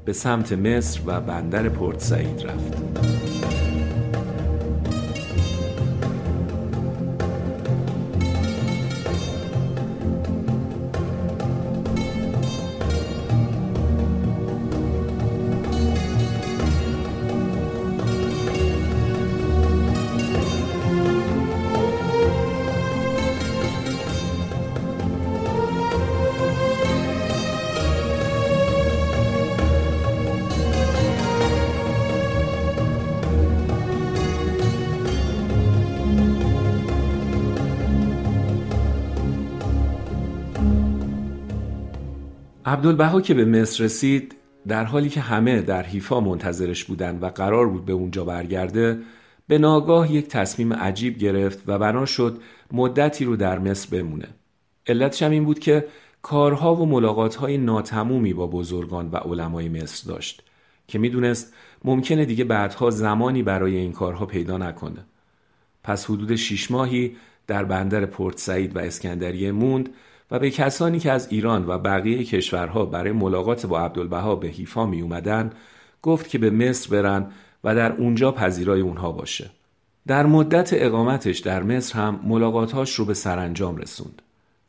به 0.05 0.13
سمت 0.13 0.53
مصر 0.53 1.01
و 1.07 1.21
بندر 1.21 1.69
پورت 1.69 2.01
سعید 2.01 2.47
رفت. 2.47 3.18
عبدالبها 42.89 43.21
که 43.21 43.35
به 43.35 43.45
مصر 43.45 43.85
رسید 43.85 44.35
در 44.69 44.85
حالی 44.85 45.09
که 45.09 45.21
همه 45.21 45.63
در 45.63 45.83
حیفا 45.83 46.21
منتظرش 46.21 46.85
بودند 46.85 47.23
و 47.23 47.27
قرار 47.27 47.69
بود 47.69 47.85
به 47.85 47.93
اونجا 47.93 48.25
برگرده 48.25 48.99
به 49.49 49.59
ناگاه 49.59 50.13
یک 50.13 50.29
تصمیم 50.29 50.73
عجیب 50.73 51.19
گرفت 51.19 51.63
و 51.67 51.79
بنا 51.79 52.07
شد 52.07 52.39
مدتی 52.73 53.25
رو 53.25 53.37
در 53.37 53.59
مصر 53.59 53.89
بمونه. 53.97 54.29
علتش 54.87 55.23
هم 55.23 55.31
این 55.31 55.45
بود 55.45 55.59
که 55.59 55.87
کارها 56.23 56.75
و 56.75 56.87
ملاقاتهای 56.87 57.59
ناتمومی 57.59 58.33
با 58.33 58.47
بزرگان 58.47 59.09
و 59.11 59.17
علمای 59.17 59.69
مصر 59.69 60.09
داشت 60.09 60.43
که 60.87 60.99
می‌دونست 60.99 61.55
ممکنه 61.85 62.25
دیگه 62.25 62.45
بعدها 62.45 62.91
زمانی 62.91 63.43
برای 63.43 63.77
این 63.77 63.93
کارها 63.93 64.27
پیدا 64.27 64.59
نکنه. 64.59 65.05
پس 65.85 66.05
حدود 66.05 66.37
شیش 66.37 66.71
ماهی 66.71 67.17
در 67.47 67.65
بندر 67.65 68.07
پورت 68.07 68.39
سعید 68.39 68.77
و 68.77 68.79
اسکندریه 68.79 69.53
موند 69.53 69.89
و 70.31 70.39
به 70.39 70.51
کسانی 70.51 70.99
که 70.99 71.13
از 71.13 71.29
ایران 71.31 71.67
و 71.67 71.79
بقیه 71.79 72.25
کشورها 72.25 72.85
برای 72.85 73.13
ملاقات 73.13 73.67
با 73.67 73.81
عبدالبها 73.81 74.37
به 74.37 74.49
حیفا 74.49 74.87
می 74.87 75.01
اومدن 75.01 75.51
گفت 76.03 76.29
که 76.29 76.39
به 76.39 76.51
مصر 76.51 76.91
برن 76.91 77.27
و 77.65 77.75
در 77.75 77.93
اونجا 77.93 78.33
پذیرای 78.33 78.81
اونها 78.81 79.13
باشه. 79.13 79.51
در 80.07 80.27
مدت 80.27 80.71
اقامتش 80.73 81.39
در 81.39 81.63
مصر 81.63 81.99
هم 81.99 82.21
ملاقاتهاش 82.25 82.95
رو 82.95 83.05
به 83.05 83.15
سرانجام 83.15 83.77
رسوند. 83.77 84.23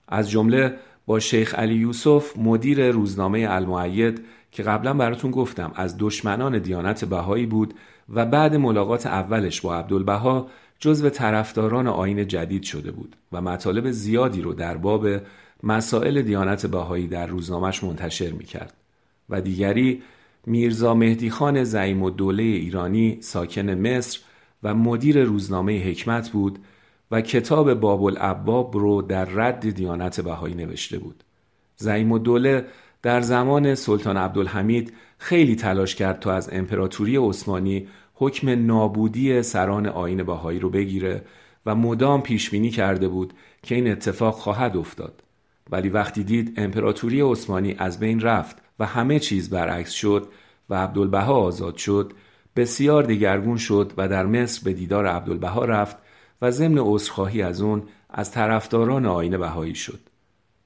از 0.08 0.30
جمله 0.30 0.76
با 1.06 1.20
شیخ 1.20 1.56
علی 1.56 1.76
یوسف 1.76 2.38
مدیر 2.38 2.92
روزنامه 2.92 3.48
المعید 3.50 4.26
که 4.52 4.64
قبلا 4.64 4.94
براتون 4.94 5.32
گفتم 5.32 5.72
از 5.76 5.96
دشمنان 6.00 6.60
دیانت 6.60 7.06
بهایی 7.06 7.46
بود 7.46 7.74
و 8.14 8.26
بعد 8.26 8.56
ملاقات 8.56 9.06
اولش 9.06 9.62
با 9.62 9.76
عبدالبها 9.76 10.48
جزو 10.80 11.10
طرفداران 11.10 11.88
آین 11.88 12.28
جدید 12.28 12.64
شده 12.64 12.92
بود 12.92 13.16
و 13.32 13.42
مطالب 13.42 13.92
زیادی 13.92 14.42
رو 14.42 14.54
در 14.54 14.78
باب 14.78 15.08
مسائل 15.64 16.22
دیانت 16.22 16.66
بهایی 16.66 17.08
در 17.08 17.28
روزنامهش 17.28 17.84
منتشر 17.84 18.32
می 18.32 18.44
کرد 18.44 18.74
و 19.30 19.42
دیگری 19.42 20.02
میرزا 20.46 20.94
مهدی 20.94 21.30
خان 21.30 21.64
زعیم 21.64 22.04
و 22.04 22.10
دوله 22.10 22.44
ایرانی 22.44 23.18
ساکن 23.22 23.70
مصر 23.70 24.20
و 24.64 24.76
مدیر 24.76 25.24
روزنامه 25.24 25.84
حکمت 25.84 26.30
بود 26.30 26.60
و 27.12 27.22
کتاب 27.22 27.74
باب 27.74 28.04
العباب 28.04 28.78
رو 28.78 29.02
در 29.02 29.26
رد 29.26 29.70
دیانت 29.70 30.22
بهایی 30.22 30.56
نوشته 30.56 31.00
بود. 31.00 31.24
زعیم 31.76 32.12
و 32.12 32.20
دوله 32.20 32.66
در 33.02 33.22
زمان 33.22 33.76
سلطان 33.76 34.18
عبدالحمید 34.18 34.94
خیلی 35.18 35.56
تلاش 35.56 35.96
کرد 35.96 36.20
تا 36.20 36.34
از 36.34 36.50
امپراتوری 36.52 37.18
عثمانی 37.18 37.88
حکم 38.14 38.66
نابودی 38.66 39.42
سران 39.42 39.86
آین 39.88 40.24
بهایی 40.24 40.60
رو 40.60 40.70
بگیره 40.70 41.22
و 41.66 41.76
مدام 41.76 42.22
پیش 42.22 42.50
بینی 42.50 42.70
کرده 42.70 43.08
بود 43.08 43.34
که 43.64 43.76
این 43.76 43.92
اتفاق 43.92 44.36
خواهد 44.36 44.78
افتاد. 44.78 45.24
ولی 45.72 45.90
وقتی 45.90 46.24
دید 46.24 46.54
امپراتوری 46.58 47.22
عثمانی 47.22 47.76
از 47.78 48.00
بین 48.00 48.20
رفت 48.20 48.58
و 48.80 48.86
همه 48.86 49.20
چیز 49.20 49.50
برعکس 49.50 49.92
شد 49.92 50.28
و 50.70 50.76
عبدالبها 50.76 51.34
آزاد 51.34 51.78
شد 51.78 52.14
بسیار 52.56 53.04
دگرگون 53.04 53.58
شد 53.58 53.94
و 53.98 54.08
در 54.08 54.26
مصر 54.26 54.62
به 54.64 54.74
دیدار 54.74 55.08
عبدالبها 55.08 55.66
رفت 55.66 55.98
و 56.42 56.52
ضمن 56.52 56.78
عذرخواهی 56.78 57.42
از 57.42 57.62
اون 57.62 57.84
از 58.10 58.32
طرفداران 58.32 59.06
آین 59.06 59.38
بهایی 59.38 59.76
شد. 59.76 60.00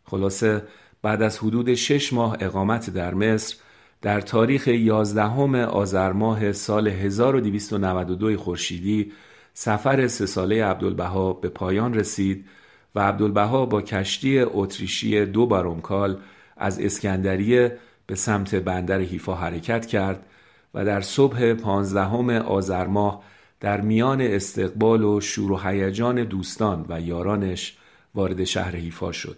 خلاصه 0.06 0.64
بعد 1.02 1.22
از 1.22 1.40
حدود 1.40 1.74
شش 1.74 2.14
ماه 2.14 2.38
اقامت 2.40 2.90
در 2.90 3.14
مصر 3.14 3.56
در 4.02 4.22
تاریخ 4.22 4.68
11 4.68 5.66
آذر 5.66 6.12
ماه 6.12 6.52
سال 6.52 6.88
1292 6.88 8.38
خورشیدی 8.38 9.12
سفر 9.54 10.08
سه 10.08 10.26
ساله 10.26 10.66
عبدالبها 10.66 11.34
به 11.34 11.50
پایان 11.50 11.94
رسید 11.94 12.46
و 12.96 13.00
عبدالبها 13.00 13.66
با 13.66 13.82
کشتی 13.82 14.40
اتریشی 14.40 15.26
دو 15.26 15.46
بارونکال 15.46 16.18
از 16.58 16.80
اسکندریه 16.80 17.78
به 18.06 18.16
سمت 18.16 18.56
بندر 18.56 19.00
حیفا 19.00 19.36
حرکت 19.36 19.86
کرد 19.86 20.26
و 20.74 20.86
در 20.86 21.02
صبح 21.02 21.54
پانزدهم 21.54 22.30
آذر 22.30 22.88
ماه 22.88 23.24
در 23.60 23.82
میان 23.82 24.22
استقبال 24.22 25.04
و 25.04 25.22
شور 25.22 25.52
و 25.52 25.58
هیجان 25.58 26.24
دوستان 26.24 26.86
و 26.90 27.02
یارانش 27.02 27.78
وارد 28.16 28.44
شهر 28.44 28.76
حیفا 28.76 29.12
شد 29.12 29.38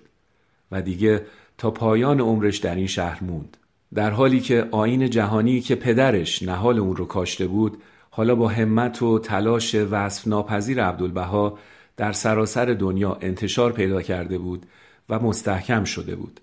و 0.71 0.81
دیگه 0.81 1.25
تا 1.57 1.71
پایان 1.71 2.19
عمرش 2.19 2.57
در 2.57 2.75
این 2.75 2.87
شهر 2.87 3.23
موند. 3.23 3.57
در 3.93 4.11
حالی 4.11 4.39
که 4.39 4.67
آین 4.71 5.09
جهانی 5.09 5.61
که 5.61 5.75
پدرش 5.75 6.43
نهال 6.43 6.79
اون 6.79 6.95
رو 6.95 7.05
کاشته 7.05 7.47
بود 7.47 7.77
حالا 8.09 8.35
با 8.35 8.47
همت 8.47 9.01
و 9.01 9.19
تلاش 9.19 9.75
وصف 9.75 10.27
ناپذیر 10.27 10.83
عبدالبها 10.83 11.57
در 11.97 12.11
سراسر 12.11 12.65
دنیا 12.65 13.17
انتشار 13.21 13.71
پیدا 13.71 14.01
کرده 14.01 14.37
بود 14.37 14.65
و 15.09 15.19
مستحکم 15.19 15.83
شده 15.83 16.15
بود 16.15 16.39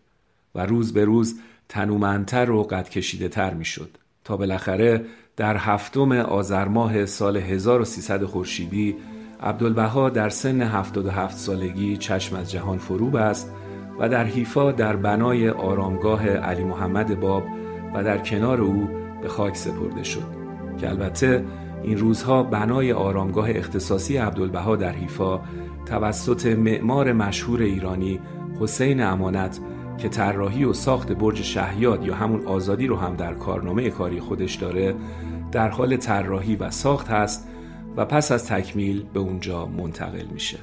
و 0.54 0.66
روز 0.66 0.92
به 0.92 1.04
روز 1.04 1.40
تنومندتر 1.68 2.50
و 2.50 2.62
قد 2.62 2.88
کشیده 2.88 3.28
تر 3.28 3.54
می 3.54 3.64
شد 3.64 3.98
تا 4.24 4.36
بالاخره 4.36 5.04
در 5.36 5.56
هفتم 5.56 6.12
آذر 6.12 6.68
ماه 6.68 7.06
سال 7.06 7.36
1300 7.36 8.24
خورشیدی 8.24 8.96
عبدالبها 9.40 10.10
در 10.10 10.28
سن 10.28 10.62
77 10.62 11.36
سالگی 11.36 11.96
چشم 11.96 12.36
از 12.36 12.50
جهان 12.50 12.78
فرو 12.78 13.10
بست 13.10 13.52
و 13.98 14.08
در 14.08 14.24
حیفا 14.24 14.72
در 14.72 14.96
بنای 14.96 15.48
آرامگاه 15.48 16.28
علی 16.28 16.64
محمد 16.64 17.20
باب 17.20 17.44
و 17.94 18.04
در 18.04 18.18
کنار 18.18 18.60
او 18.60 18.88
به 19.22 19.28
خاک 19.28 19.56
سپرده 19.56 20.02
شد 20.02 20.26
که 20.80 20.88
البته 20.88 21.44
این 21.82 21.98
روزها 21.98 22.42
بنای 22.42 22.92
آرامگاه 22.92 23.50
اختصاصی 23.50 24.16
عبدالبها 24.16 24.76
در 24.76 24.92
حیفا 24.92 25.40
توسط 25.86 26.46
معمار 26.46 27.12
مشهور 27.12 27.62
ایرانی 27.62 28.20
حسین 28.60 29.02
امانت 29.02 29.60
که 29.98 30.08
طراحی 30.08 30.64
و 30.64 30.72
ساخت 30.72 31.12
برج 31.12 31.42
شهیاد 31.42 32.04
یا 32.04 32.14
همون 32.14 32.46
آزادی 32.46 32.86
رو 32.86 32.96
هم 32.96 33.16
در 33.16 33.34
کارنامه 33.34 33.90
کاری 33.90 34.20
خودش 34.20 34.54
داره 34.54 34.94
در 35.52 35.68
حال 35.68 35.96
طراحی 35.96 36.56
و 36.56 36.70
ساخت 36.70 37.08
هست 37.08 37.48
و 37.96 38.04
پس 38.04 38.32
از 38.32 38.46
تکمیل 38.46 39.04
به 39.14 39.20
اونجا 39.20 39.66
منتقل 39.66 40.26
میشه. 40.32 40.58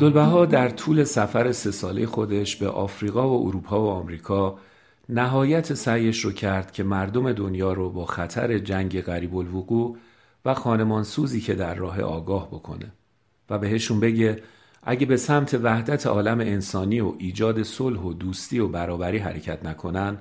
عبدالبها 0.00 0.46
در 0.46 0.68
طول 0.68 1.04
سفر 1.04 1.52
سه 1.52 1.70
ساله 1.70 2.06
خودش 2.06 2.56
به 2.56 2.68
آفریقا 2.68 3.28
و 3.28 3.46
اروپا 3.46 3.82
و 3.82 3.88
آمریکا 3.88 4.58
نهایت 5.08 5.74
سعیش 5.74 6.24
رو 6.24 6.32
کرد 6.32 6.72
که 6.72 6.82
مردم 6.82 7.32
دنیا 7.32 7.72
رو 7.72 7.90
با 7.90 8.06
خطر 8.06 8.58
جنگ 8.58 9.00
غریب 9.00 9.36
الوقوع 9.36 9.96
و 10.44 10.54
خانمان 10.54 11.02
سوزی 11.02 11.40
که 11.40 11.54
در 11.54 11.74
راه 11.74 12.00
آگاه 12.00 12.48
بکنه 12.48 12.92
و 13.50 13.58
بهشون 13.58 14.00
بگه 14.00 14.42
اگه 14.82 15.06
به 15.06 15.16
سمت 15.16 15.54
وحدت 15.54 16.06
عالم 16.06 16.40
انسانی 16.40 17.00
و 17.00 17.14
ایجاد 17.18 17.62
صلح 17.62 18.00
و 18.00 18.12
دوستی 18.12 18.58
و 18.58 18.68
برابری 18.68 19.18
حرکت 19.18 19.64
نکنن 19.64 20.18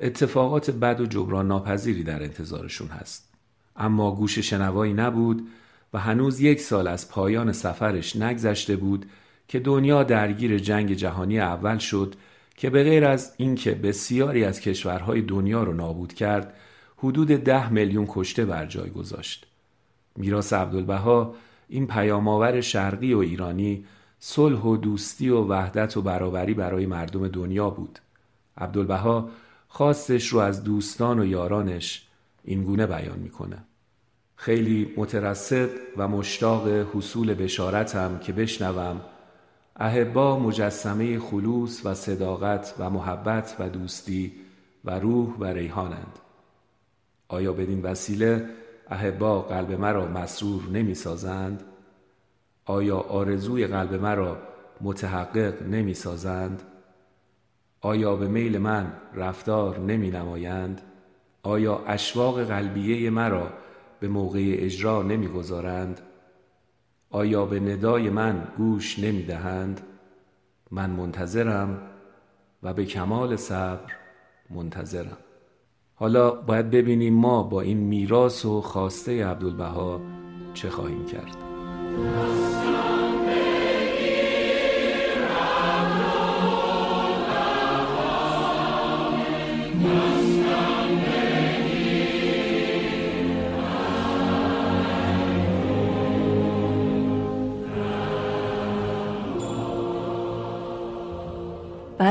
اتفاقات 0.00 0.70
بد 0.70 1.00
و 1.00 1.06
جبران 1.06 1.48
ناپذیری 1.48 2.02
در 2.02 2.22
انتظارشون 2.22 2.88
هست. 2.88 3.28
اما 3.76 4.14
گوش 4.14 4.38
شنوایی 4.38 4.92
نبود 4.92 5.48
و 5.92 5.98
هنوز 5.98 6.40
یک 6.40 6.60
سال 6.60 6.86
از 6.86 7.08
پایان 7.08 7.52
سفرش 7.52 8.16
نگذشته 8.16 8.76
بود 8.76 9.06
که 9.48 9.60
دنیا 9.60 10.02
درگیر 10.02 10.58
جنگ 10.58 10.92
جهانی 10.92 11.40
اول 11.40 11.78
شد 11.78 12.14
که 12.56 12.70
به 12.70 12.82
غیر 12.82 13.04
از 13.04 13.34
اینکه 13.36 13.74
بسیاری 13.74 14.44
از 14.44 14.60
کشورهای 14.60 15.22
دنیا 15.22 15.62
رو 15.62 15.72
نابود 15.72 16.14
کرد 16.14 16.54
حدود 16.96 17.28
ده 17.28 17.72
میلیون 17.72 18.06
کشته 18.08 18.44
بر 18.44 18.66
جای 18.66 18.90
گذاشت. 18.90 19.46
میراث 20.16 20.52
عبدالبها 20.52 21.34
این 21.68 21.86
پیامآور 21.86 22.60
شرقی 22.60 23.14
و 23.14 23.18
ایرانی 23.18 23.84
صلح 24.18 24.60
و 24.60 24.76
دوستی 24.76 25.28
و 25.28 25.40
وحدت 25.40 25.96
و 25.96 26.02
برابری 26.02 26.54
برای 26.54 26.86
مردم 26.86 27.28
دنیا 27.28 27.70
بود. 27.70 27.98
عبدالبها 28.58 29.30
خواستش 29.68 30.28
رو 30.28 30.38
از 30.38 30.64
دوستان 30.64 31.18
و 31.18 31.24
یارانش 31.24 32.06
اینگونه 32.44 32.86
بیان 32.86 33.18
می‌کنه. 33.18 33.64
خیلی 34.42 34.94
مترصد 34.96 35.68
و 35.96 36.08
مشتاق 36.08 36.68
حصول 36.68 37.34
بشارتم 37.34 38.18
که 38.18 38.32
بشنوم 38.32 39.00
اهبا 39.76 40.38
مجسمه 40.38 41.18
خلوص 41.18 41.86
و 41.86 41.94
صداقت 41.94 42.74
و 42.78 42.90
محبت 42.90 43.56
و 43.58 43.68
دوستی 43.68 44.32
و 44.84 44.98
روح 44.98 45.36
و 45.38 45.44
ریحانند 45.44 46.18
آیا 47.28 47.52
بدین 47.52 47.82
وسیله 47.82 48.48
اهبا 48.88 49.42
قلب 49.42 49.72
مرا 49.72 50.06
مسرور 50.06 50.62
نمی 50.72 50.94
سازند؟ 50.94 51.62
آیا 52.64 52.98
آرزوی 52.98 53.66
قلب 53.66 53.94
مرا 53.94 54.38
متحقق 54.80 55.62
نمی 55.62 55.94
سازند؟ 55.94 56.62
آیا 57.80 58.16
به 58.16 58.28
میل 58.28 58.58
من 58.58 58.92
رفتار 59.14 59.78
نمی 59.78 60.10
نمایند؟ 60.10 60.80
آیا 61.42 61.82
اشواق 61.86 62.44
قلبیه 62.44 63.10
مرا 63.10 63.52
به 64.02 64.08
موقع 64.08 64.54
اجرا 64.58 65.02
نمی‌گذارند. 65.02 66.00
آیا 67.10 67.46
به 67.46 67.60
ندای 67.60 68.10
من 68.10 68.48
گوش 68.56 68.98
نمی 68.98 69.22
دهند 69.22 69.80
من 70.70 70.90
منتظرم 70.90 71.82
و 72.62 72.74
به 72.74 72.84
کمال 72.84 73.36
صبر 73.36 73.92
منتظرم. 74.50 75.16
حالا 75.94 76.30
باید 76.30 76.70
ببینیم 76.70 77.14
ما 77.14 77.42
با 77.42 77.60
این 77.60 77.78
میراث 77.78 78.44
و 78.44 78.60
خواسته 78.60 79.26
عبدالبها 79.26 80.00
چه 80.54 80.70
خواهیم 80.70 81.06
کرد. 81.06 81.36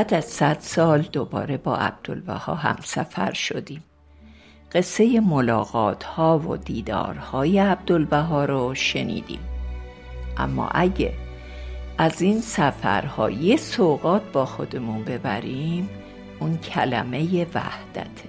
بعد 0.02 0.14
از 0.14 0.24
صد 0.24 0.56
سال 0.60 1.02
دوباره 1.02 1.56
با 1.56 1.76
عبدالبها 1.76 2.54
هم 2.54 2.76
سفر 2.84 3.32
شدیم. 3.32 3.84
قصه 4.72 5.20
ملاقات 5.20 6.04
ها 6.04 6.38
و 6.38 6.56
دیدارهای 6.56 7.58
عبدالبها 7.58 8.44
رو 8.44 8.74
شنیدیم. 8.74 9.38
اما 10.36 10.68
اگه 10.68 11.12
از 11.98 12.22
این 12.22 12.40
سفرها 12.40 13.30
یه 13.30 13.56
سوقات 13.56 14.22
با 14.32 14.44
خودمون 14.44 15.04
ببریم 15.04 15.88
اون 16.40 16.56
کلمه 16.58 17.46
وحدته. 17.54 18.28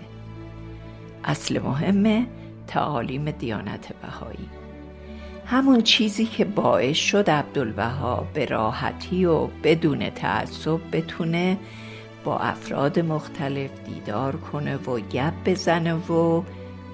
اصل 1.24 1.60
مهمه 1.60 2.26
تعالیم 2.68 3.32
دیانت 3.32 3.94
بهایی. 4.02 4.63
همون 5.46 5.82
چیزی 5.82 6.26
که 6.26 6.46
باعث 6.46 6.98
شد 6.98 7.30
عبدالبها 7.30 8.28
به 8.34 8.46
راحتی 8.46 9.26
و 9.26 9.48
بدون 9.64 10.10
تعصب 10.10 10.80
بتونه 10.92 11.58
با 12.24 12.38
افراد 12.38 13.00
مختلف 13.00 13.70
دیدار 13.86 14.36
کنه 14.36 14.76
و 14.76 15.00
گپ 15.00 15.34
بزنه 15.46 15.94
و 15.94 16.44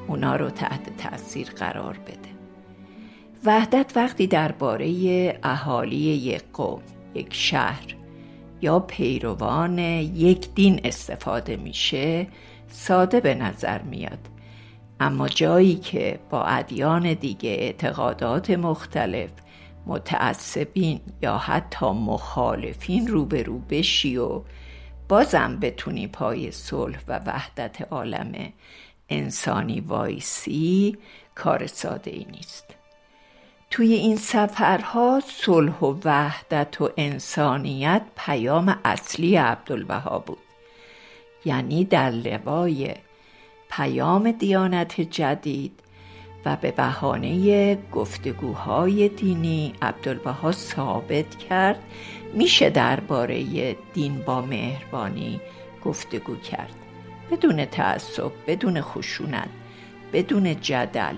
اونا 0.07 0.35
رو 0.35 0.49
تحت 0.49 0.97
تاثیر 0.97 1.47
قرار 1.47 1.97
بده. 1.97 2.29
وحدت 3.45 3.91
وقتی 3.95 4.27
درباره 4.27 5.39
اهالی 5.43 5.95
یک 5.95 6.43
قوم 6.53 6.81
یک 7.15 7.33
شهر 7.33 7.95
یا 8.61 8.79
پیروان 8.79 9.79
یک 9.79 10.53
دین 10.55 10.81
استفاده 10.83 11.55
میشه 11.55 12.27
ساده 12.67 13.19
به 13.19 13.35
نظر 13.35 13.81
میاد. 13.81 14.19
اما 14.99 15.27
جایی 15.27 15.75
که 15.75 16.19
با 16.29 16.43
ادیان 16.43 17.13
دیگه 17.13 17.49
اعتقادات 17.49 18.49
مختلف 18.49 19.29
متعصبین 19.85 20.99
یا 21.21 21.37
حتی 21.37 21.85
مخالفین 21.85 23.07
روبرو 23.07 23.59
بشی 23.59 24.17
و 24.17 24.41
بازم 25.09 25.59
بتونی 25.61 26.07
پای 26.07 26.51
صلح 26.51 26.99
و 27.07 27.19
وحدت 27.25 27.81
عالم 27.91 28.53
انسانی 29.09 29.79
وایسی 29.79 30.97
کار 31.35 31.67
ساده 31.67 32.11
ای 32.11 32.25
نیست. 32.31 32.65
توی 33.71 33.93
این 33.93 34.15
سفرها 34.15 35.21
صلح 35.25 35.79
و 35.79 35.95
وحدت 36.05 36.81
و 36.81 36.89
انسانیت 36.97 38.01
پیام 38.17 38.79
اصلی 38.85 39.35
عبدالبها 39.35 40.19
بود. 40.19 40.37
یعنی 41.45 41.85
در 41.85 42.09
لوای 42.09 42.95
پیام 43.69 44.31
دیانت 44.31 45.01
جدید 45.01 45.79
و 46.45 46.55
به 46.55 46.71
بهانه 46.71 47.77
گفتگوهای 47.91 49.09
دینی 49.09 49.73
عبدالبها 49.81 50.51
ثابت 50.51 51.35
کرد 51.35 51.83
میشه 52.33 52.69
درباره 52.69 53.75
دین 53.93 54.21
با 54.21 54.41
مهربانی 54.41 55.41
گفتگو 55.85 56.35
کرد. 56.35 56.75
بدون 57.31 57.65
تعصب 57.65 58.31
بدون 58.47 58.81
خشونت 58.81 59.49
بدون 60.13 60.61
جدل 60.61 61.15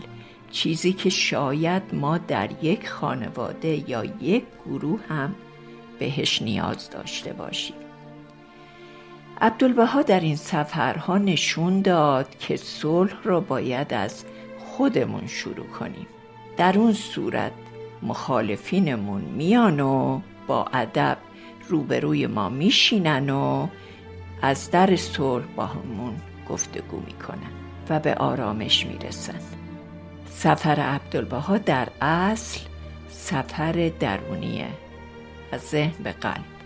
چیزی 0.51 0.93
که 0.93 1.09
شاید 1.09 1.83
ما 1.93 2.17
در 2.17 2.49
یک 2.63 2.89
خانواده 2.89 3.89
یا 3.89 4.05
یک 4.05 4.43
گروه 4.65 4.99
هم 5.09 5.35
بهش 5.99 6.41
نیاز 6.41 6.89
داشته 6.89 7.33
باشیم. 7.33 7.90
عبدالبها 9.41 10.01
در 10.01 10.19
این 10.19 10.35
سفرها 10.35 11.17
نشون 11.17 11.81
داد 11.81 12.37
که 12.39 12.57
صلح 12.57 13.23
رو 13.23 13.41
باید 13.41 13.93
از 13.93 14.25
خودمون 14.59 15.27
شروع 15.27 15.67
کنیم. 15.67 16.07
در 16.57 16.77
اون 16.77 16.93
صورت 16.93 17.51
مخالفینمون 18.01 19.21
میان 19.21 19.79
و 19.79 20.21
با 20.47 20.65
ادب 20.73 21.17
روبروی 21.69 22.27
ما 22.27 22.49
میشینن 22.49 23.29
و 23.29 23.67
از 24.41 24.71
در 24.71 24.95
صلح 24.95 25.45
با 25.55 25.65
همون 25.65 26.15
گفتگو 26.49 26.99
می‌کنن 26.99 27.51
و 27.89 27.99
به 27.99 28.15
آرامش 28.15 28.85
می‌رسن. 28.85 29.39
سفر 30.29 30.79
عبدالبها 30.79 31.57
در 31.57 31.87
اصل 32.01 32.59
سفر 33.09 33.91
درونیه 33.99 34.67
از 35.51 35.61
ذهن 35.61 36.03
به 36.03 36.11
قلب. 36.11 36.60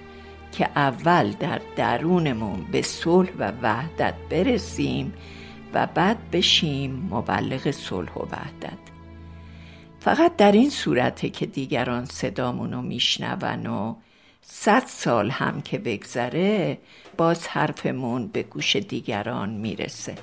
که 0.57 0.69
اول 0.75 1.31
در 1.31 1.61
درونمون 1.75 2.65
به 2.71 2.81
صلح 2.81 3.29
و 3.39 3.51
وحدت 3.61 4.13
برسیم 4.29 5.13
و 5.73 5.87
بعد 5.87 6.31
بشیم 6.31 7.07
مبلغ 7.11 7.71
صلح 7.71 8.13
و 8.13 8.19
وحدت. 8.19 8.77
فقط 9.99 10.35
در 10.35 10.51
این 10.51 10.69
صورته 10.69 11.29
که 11.29 11.45
دیگران 11.45 12.05
صدامونو 12.05 12.81
میشنون 12.81 13.65
و 13.65 13.95
صد 14.41 14.83
سال 14.87 15.29
هم 15.29 15.61
که 15.61 15.77
بگذره 15.77 16.77
باز 17.17 17.47
حرفمون 17.47 18.27
به 18.27 18.43
گوش 18.43 18.75
دیگران 18.75 19.49
می‌رسه. 19.49 20.15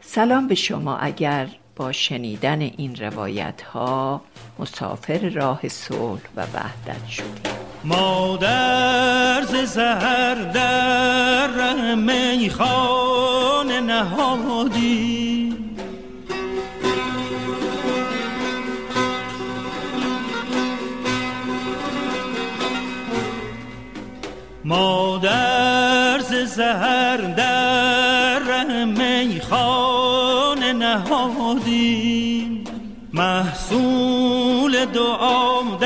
سلام 0.00 0.48
به 0.48 0.54
شما 0.54 0.96
اگر 0.96 1.48
با 1.76 1.92
شنیدن 1.92 2.60
این 2.60 2.96
روایت 2.96 3.62
ها 3.62 4.22
مسافر 4.58 5.18
راه 5.18 5.68
صلح 5.68 6.22
و 6.36 6.42
وحدت 6.42 7.06
شدیم 7.06 7.63
مادر 7.84 9.42
ز 9.42 9.70
سهر 9.70 10.34
در 10.34 11.94
میخانه 11.94 13.80
نهادی. 13.80 15.54
مادر 24.64 26.18
ز 26.18 26.50
سهر 26.50 27.16
در 27.16 28.84
میخانه 28.84 30.72
نهادی. 30.72 32.64
محصول 33.12 34.84
دعام 34.84 35.76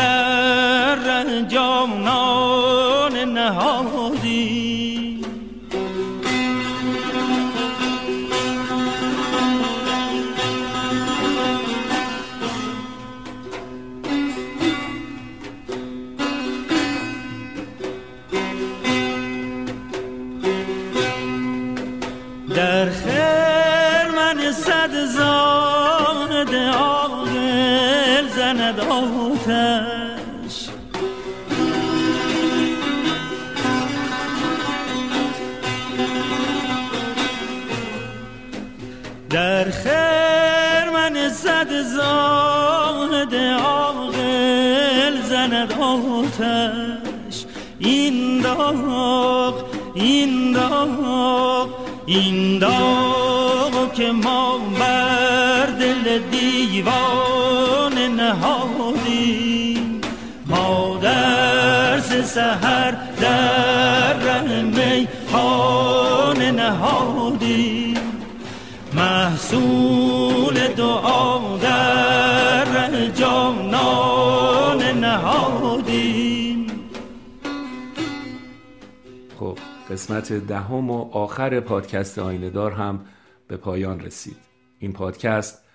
عاقل 26.78 28.28
زند 28.36 28.80
آتش. 28.80 30.68
در 39.30 39.70
خیر 39.70 40.90
من 40.92 41.28
صد 41.28 41.82
زاد 41.82 43.34
عاقل 43.34 45.22
زند 45.22 45.72
آتش. 45.72 47.44
این 47.78 48.40
داغ 48.40 49.64
این 49.94 50.52
داغ 50.52 51.68
این 52.06 52.58
داغ 52.58 53.92
که 53.94 54.12
ما 54.12 54.58
دیوان 56.18 57.98
نهادیم 58.16 60.00
ما 60.46 60.98
در 61.02 62.00
سهر 62.22 62.90
در 63.20 64.12
رحمه 64.12 65.08
خانه 65.32 66.50
نهادیم 66.50 67.96
محصول 68.94 70.68
دعا 70.68 71.56
در 71.56 73.08
جانان 73.10 74.82
نهادیم 75.04 76.66
خب 79.40 79.58
قسمت 79.90 80.32
دهم 80.32 80.90
و 80.90 81.10
آخر 81.12 81.60
پادکست 81.60 82.18
آینهدار 82.18 82.72
هم 82.72 83.00
به 83.48 83.56
پایان 83.56 84.00
رسید. 84.00 84.36
این 84.78 84.92
پادکست 84.92 85.67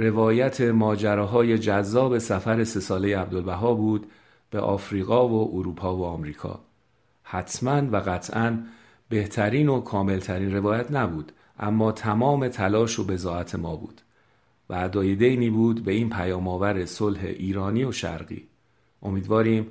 روایت 0.00 0.60
ماجراهای 0.60 1.58
جذاب 1.58 2.18
سفر 2.18 2.64
سه 2.64 2.80
ساله 2.80 3.18
عبدالبها 3.18 3.74
بود 3.74 4.06
به 4.50 4.60
آفریقا 4.60 5.28
و 5.28 5.56
اروپا 5.56 5.96
و 5.96 6.04
آمریکا. 6.04 6.60
حتما 7.22 7.82
و 7.92 7.96
قطعا 7.96 8.62
بهترین 9.08 9.68
و 9.68 9.80
کاملترین 9.80 10.54
روایت 10.54 10.90
نبود 10.90 11.32
اما 11.58 11.92
تمام 11.92 12.48
تلاش 12.48 12.98
و 12.98 13.04
بزاعت 13.04 13.54
ما 13.54 13.76
بود 13.76 14.00
و 14.68 14.74
ادای 14.74 15.14
دینی 15.14 15.50
بود 15.50 15.84
به 15.84 15.92
این 15.92 16.10
پیامآور 16.10 16.84
صلح 16.84 17.20
ایرانی 17.22 17.84
و 17.84 17.92
شرقی. 17.92 18.48
امیدواریم 19.02 19.66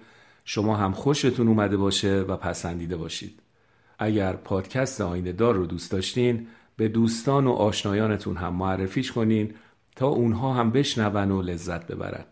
شما 0.46 0.76
هم 0.76 0.92
خوشتون 0.92 1.48
اومده 1.48 1.78
باشه 1.78 2.20
و 2.20 2.36
پسندیده 2.36 2.98
باشید. 2.98 3.40
اگر 4.00 4.34
پادکست 4.34 5.02
آینه 5.02 5.32
دار 5.32 5.56
رو 5.56 5.66
دوست 5.66 5.92
داشتین 5.92 6.48
به 6.76 6.88
دوستان 6.88 7.48
و 7.48 7.52
آشنایانتون 7.52 8.38
هم 8.38 8.56
معرفیش 8.56 9.12
کنین 9.12 9.54
تا 10.00 10.08
اونها 10.08 10.54
هم 10.54 10.72
بشنون 10.72 11.32
و 11.32 11.42
لذت 11.42 11.88
ببرن 11.88 12.26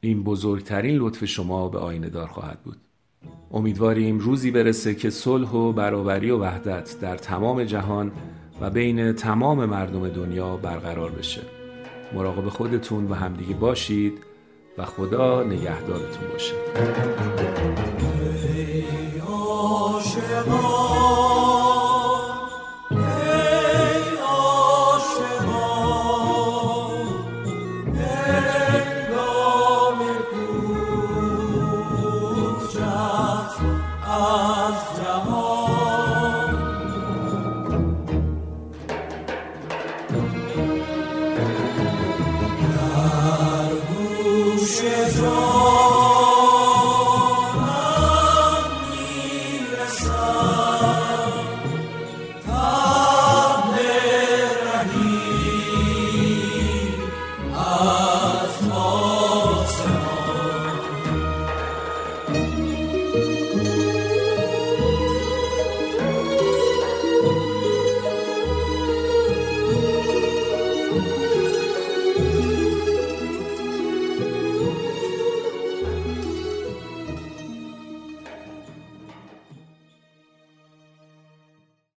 این 0.00 0.22
بزرگترین 0.22 0.96
لطف 0.96 1.24
شما 1.24 1.68
به 1.68 1.78
آینه 1.78 2.08
دار 2.08 2.26
خواهد 2.26 2.62
بود. 2.62 2.76
امیدواریم 3.50 4.18
روزی 4.18 4.50
برسه 4.50 4.94
که 4.94 5.10
صلح 5.10 5.50
و 5.50 5.72
برابری 5.72 6.30
و 6.30 6.38
وحدت 6.38 7.00
در 7.00 7.16
تمام 7.16 7.64
جهان 7.64 8.12
و 8.60 8.70
بین 8.70 9.12
تمام 9.12 9.64
مردم 9.64 10.08
دنیا 10.08 10.56
برقرار 10.56 11.10
بشه. 11.10 11.40
مراقب 12.14 12.48
خودتون 12.48 13.06
و 13.06 13.14
همدیگه 13.14 13.54
باشید 13.54 14.18
و 14.78 14.84
خدا 14.84 15.42
نگهدارتون 15.42 16.28
باشه. 16.32 16.54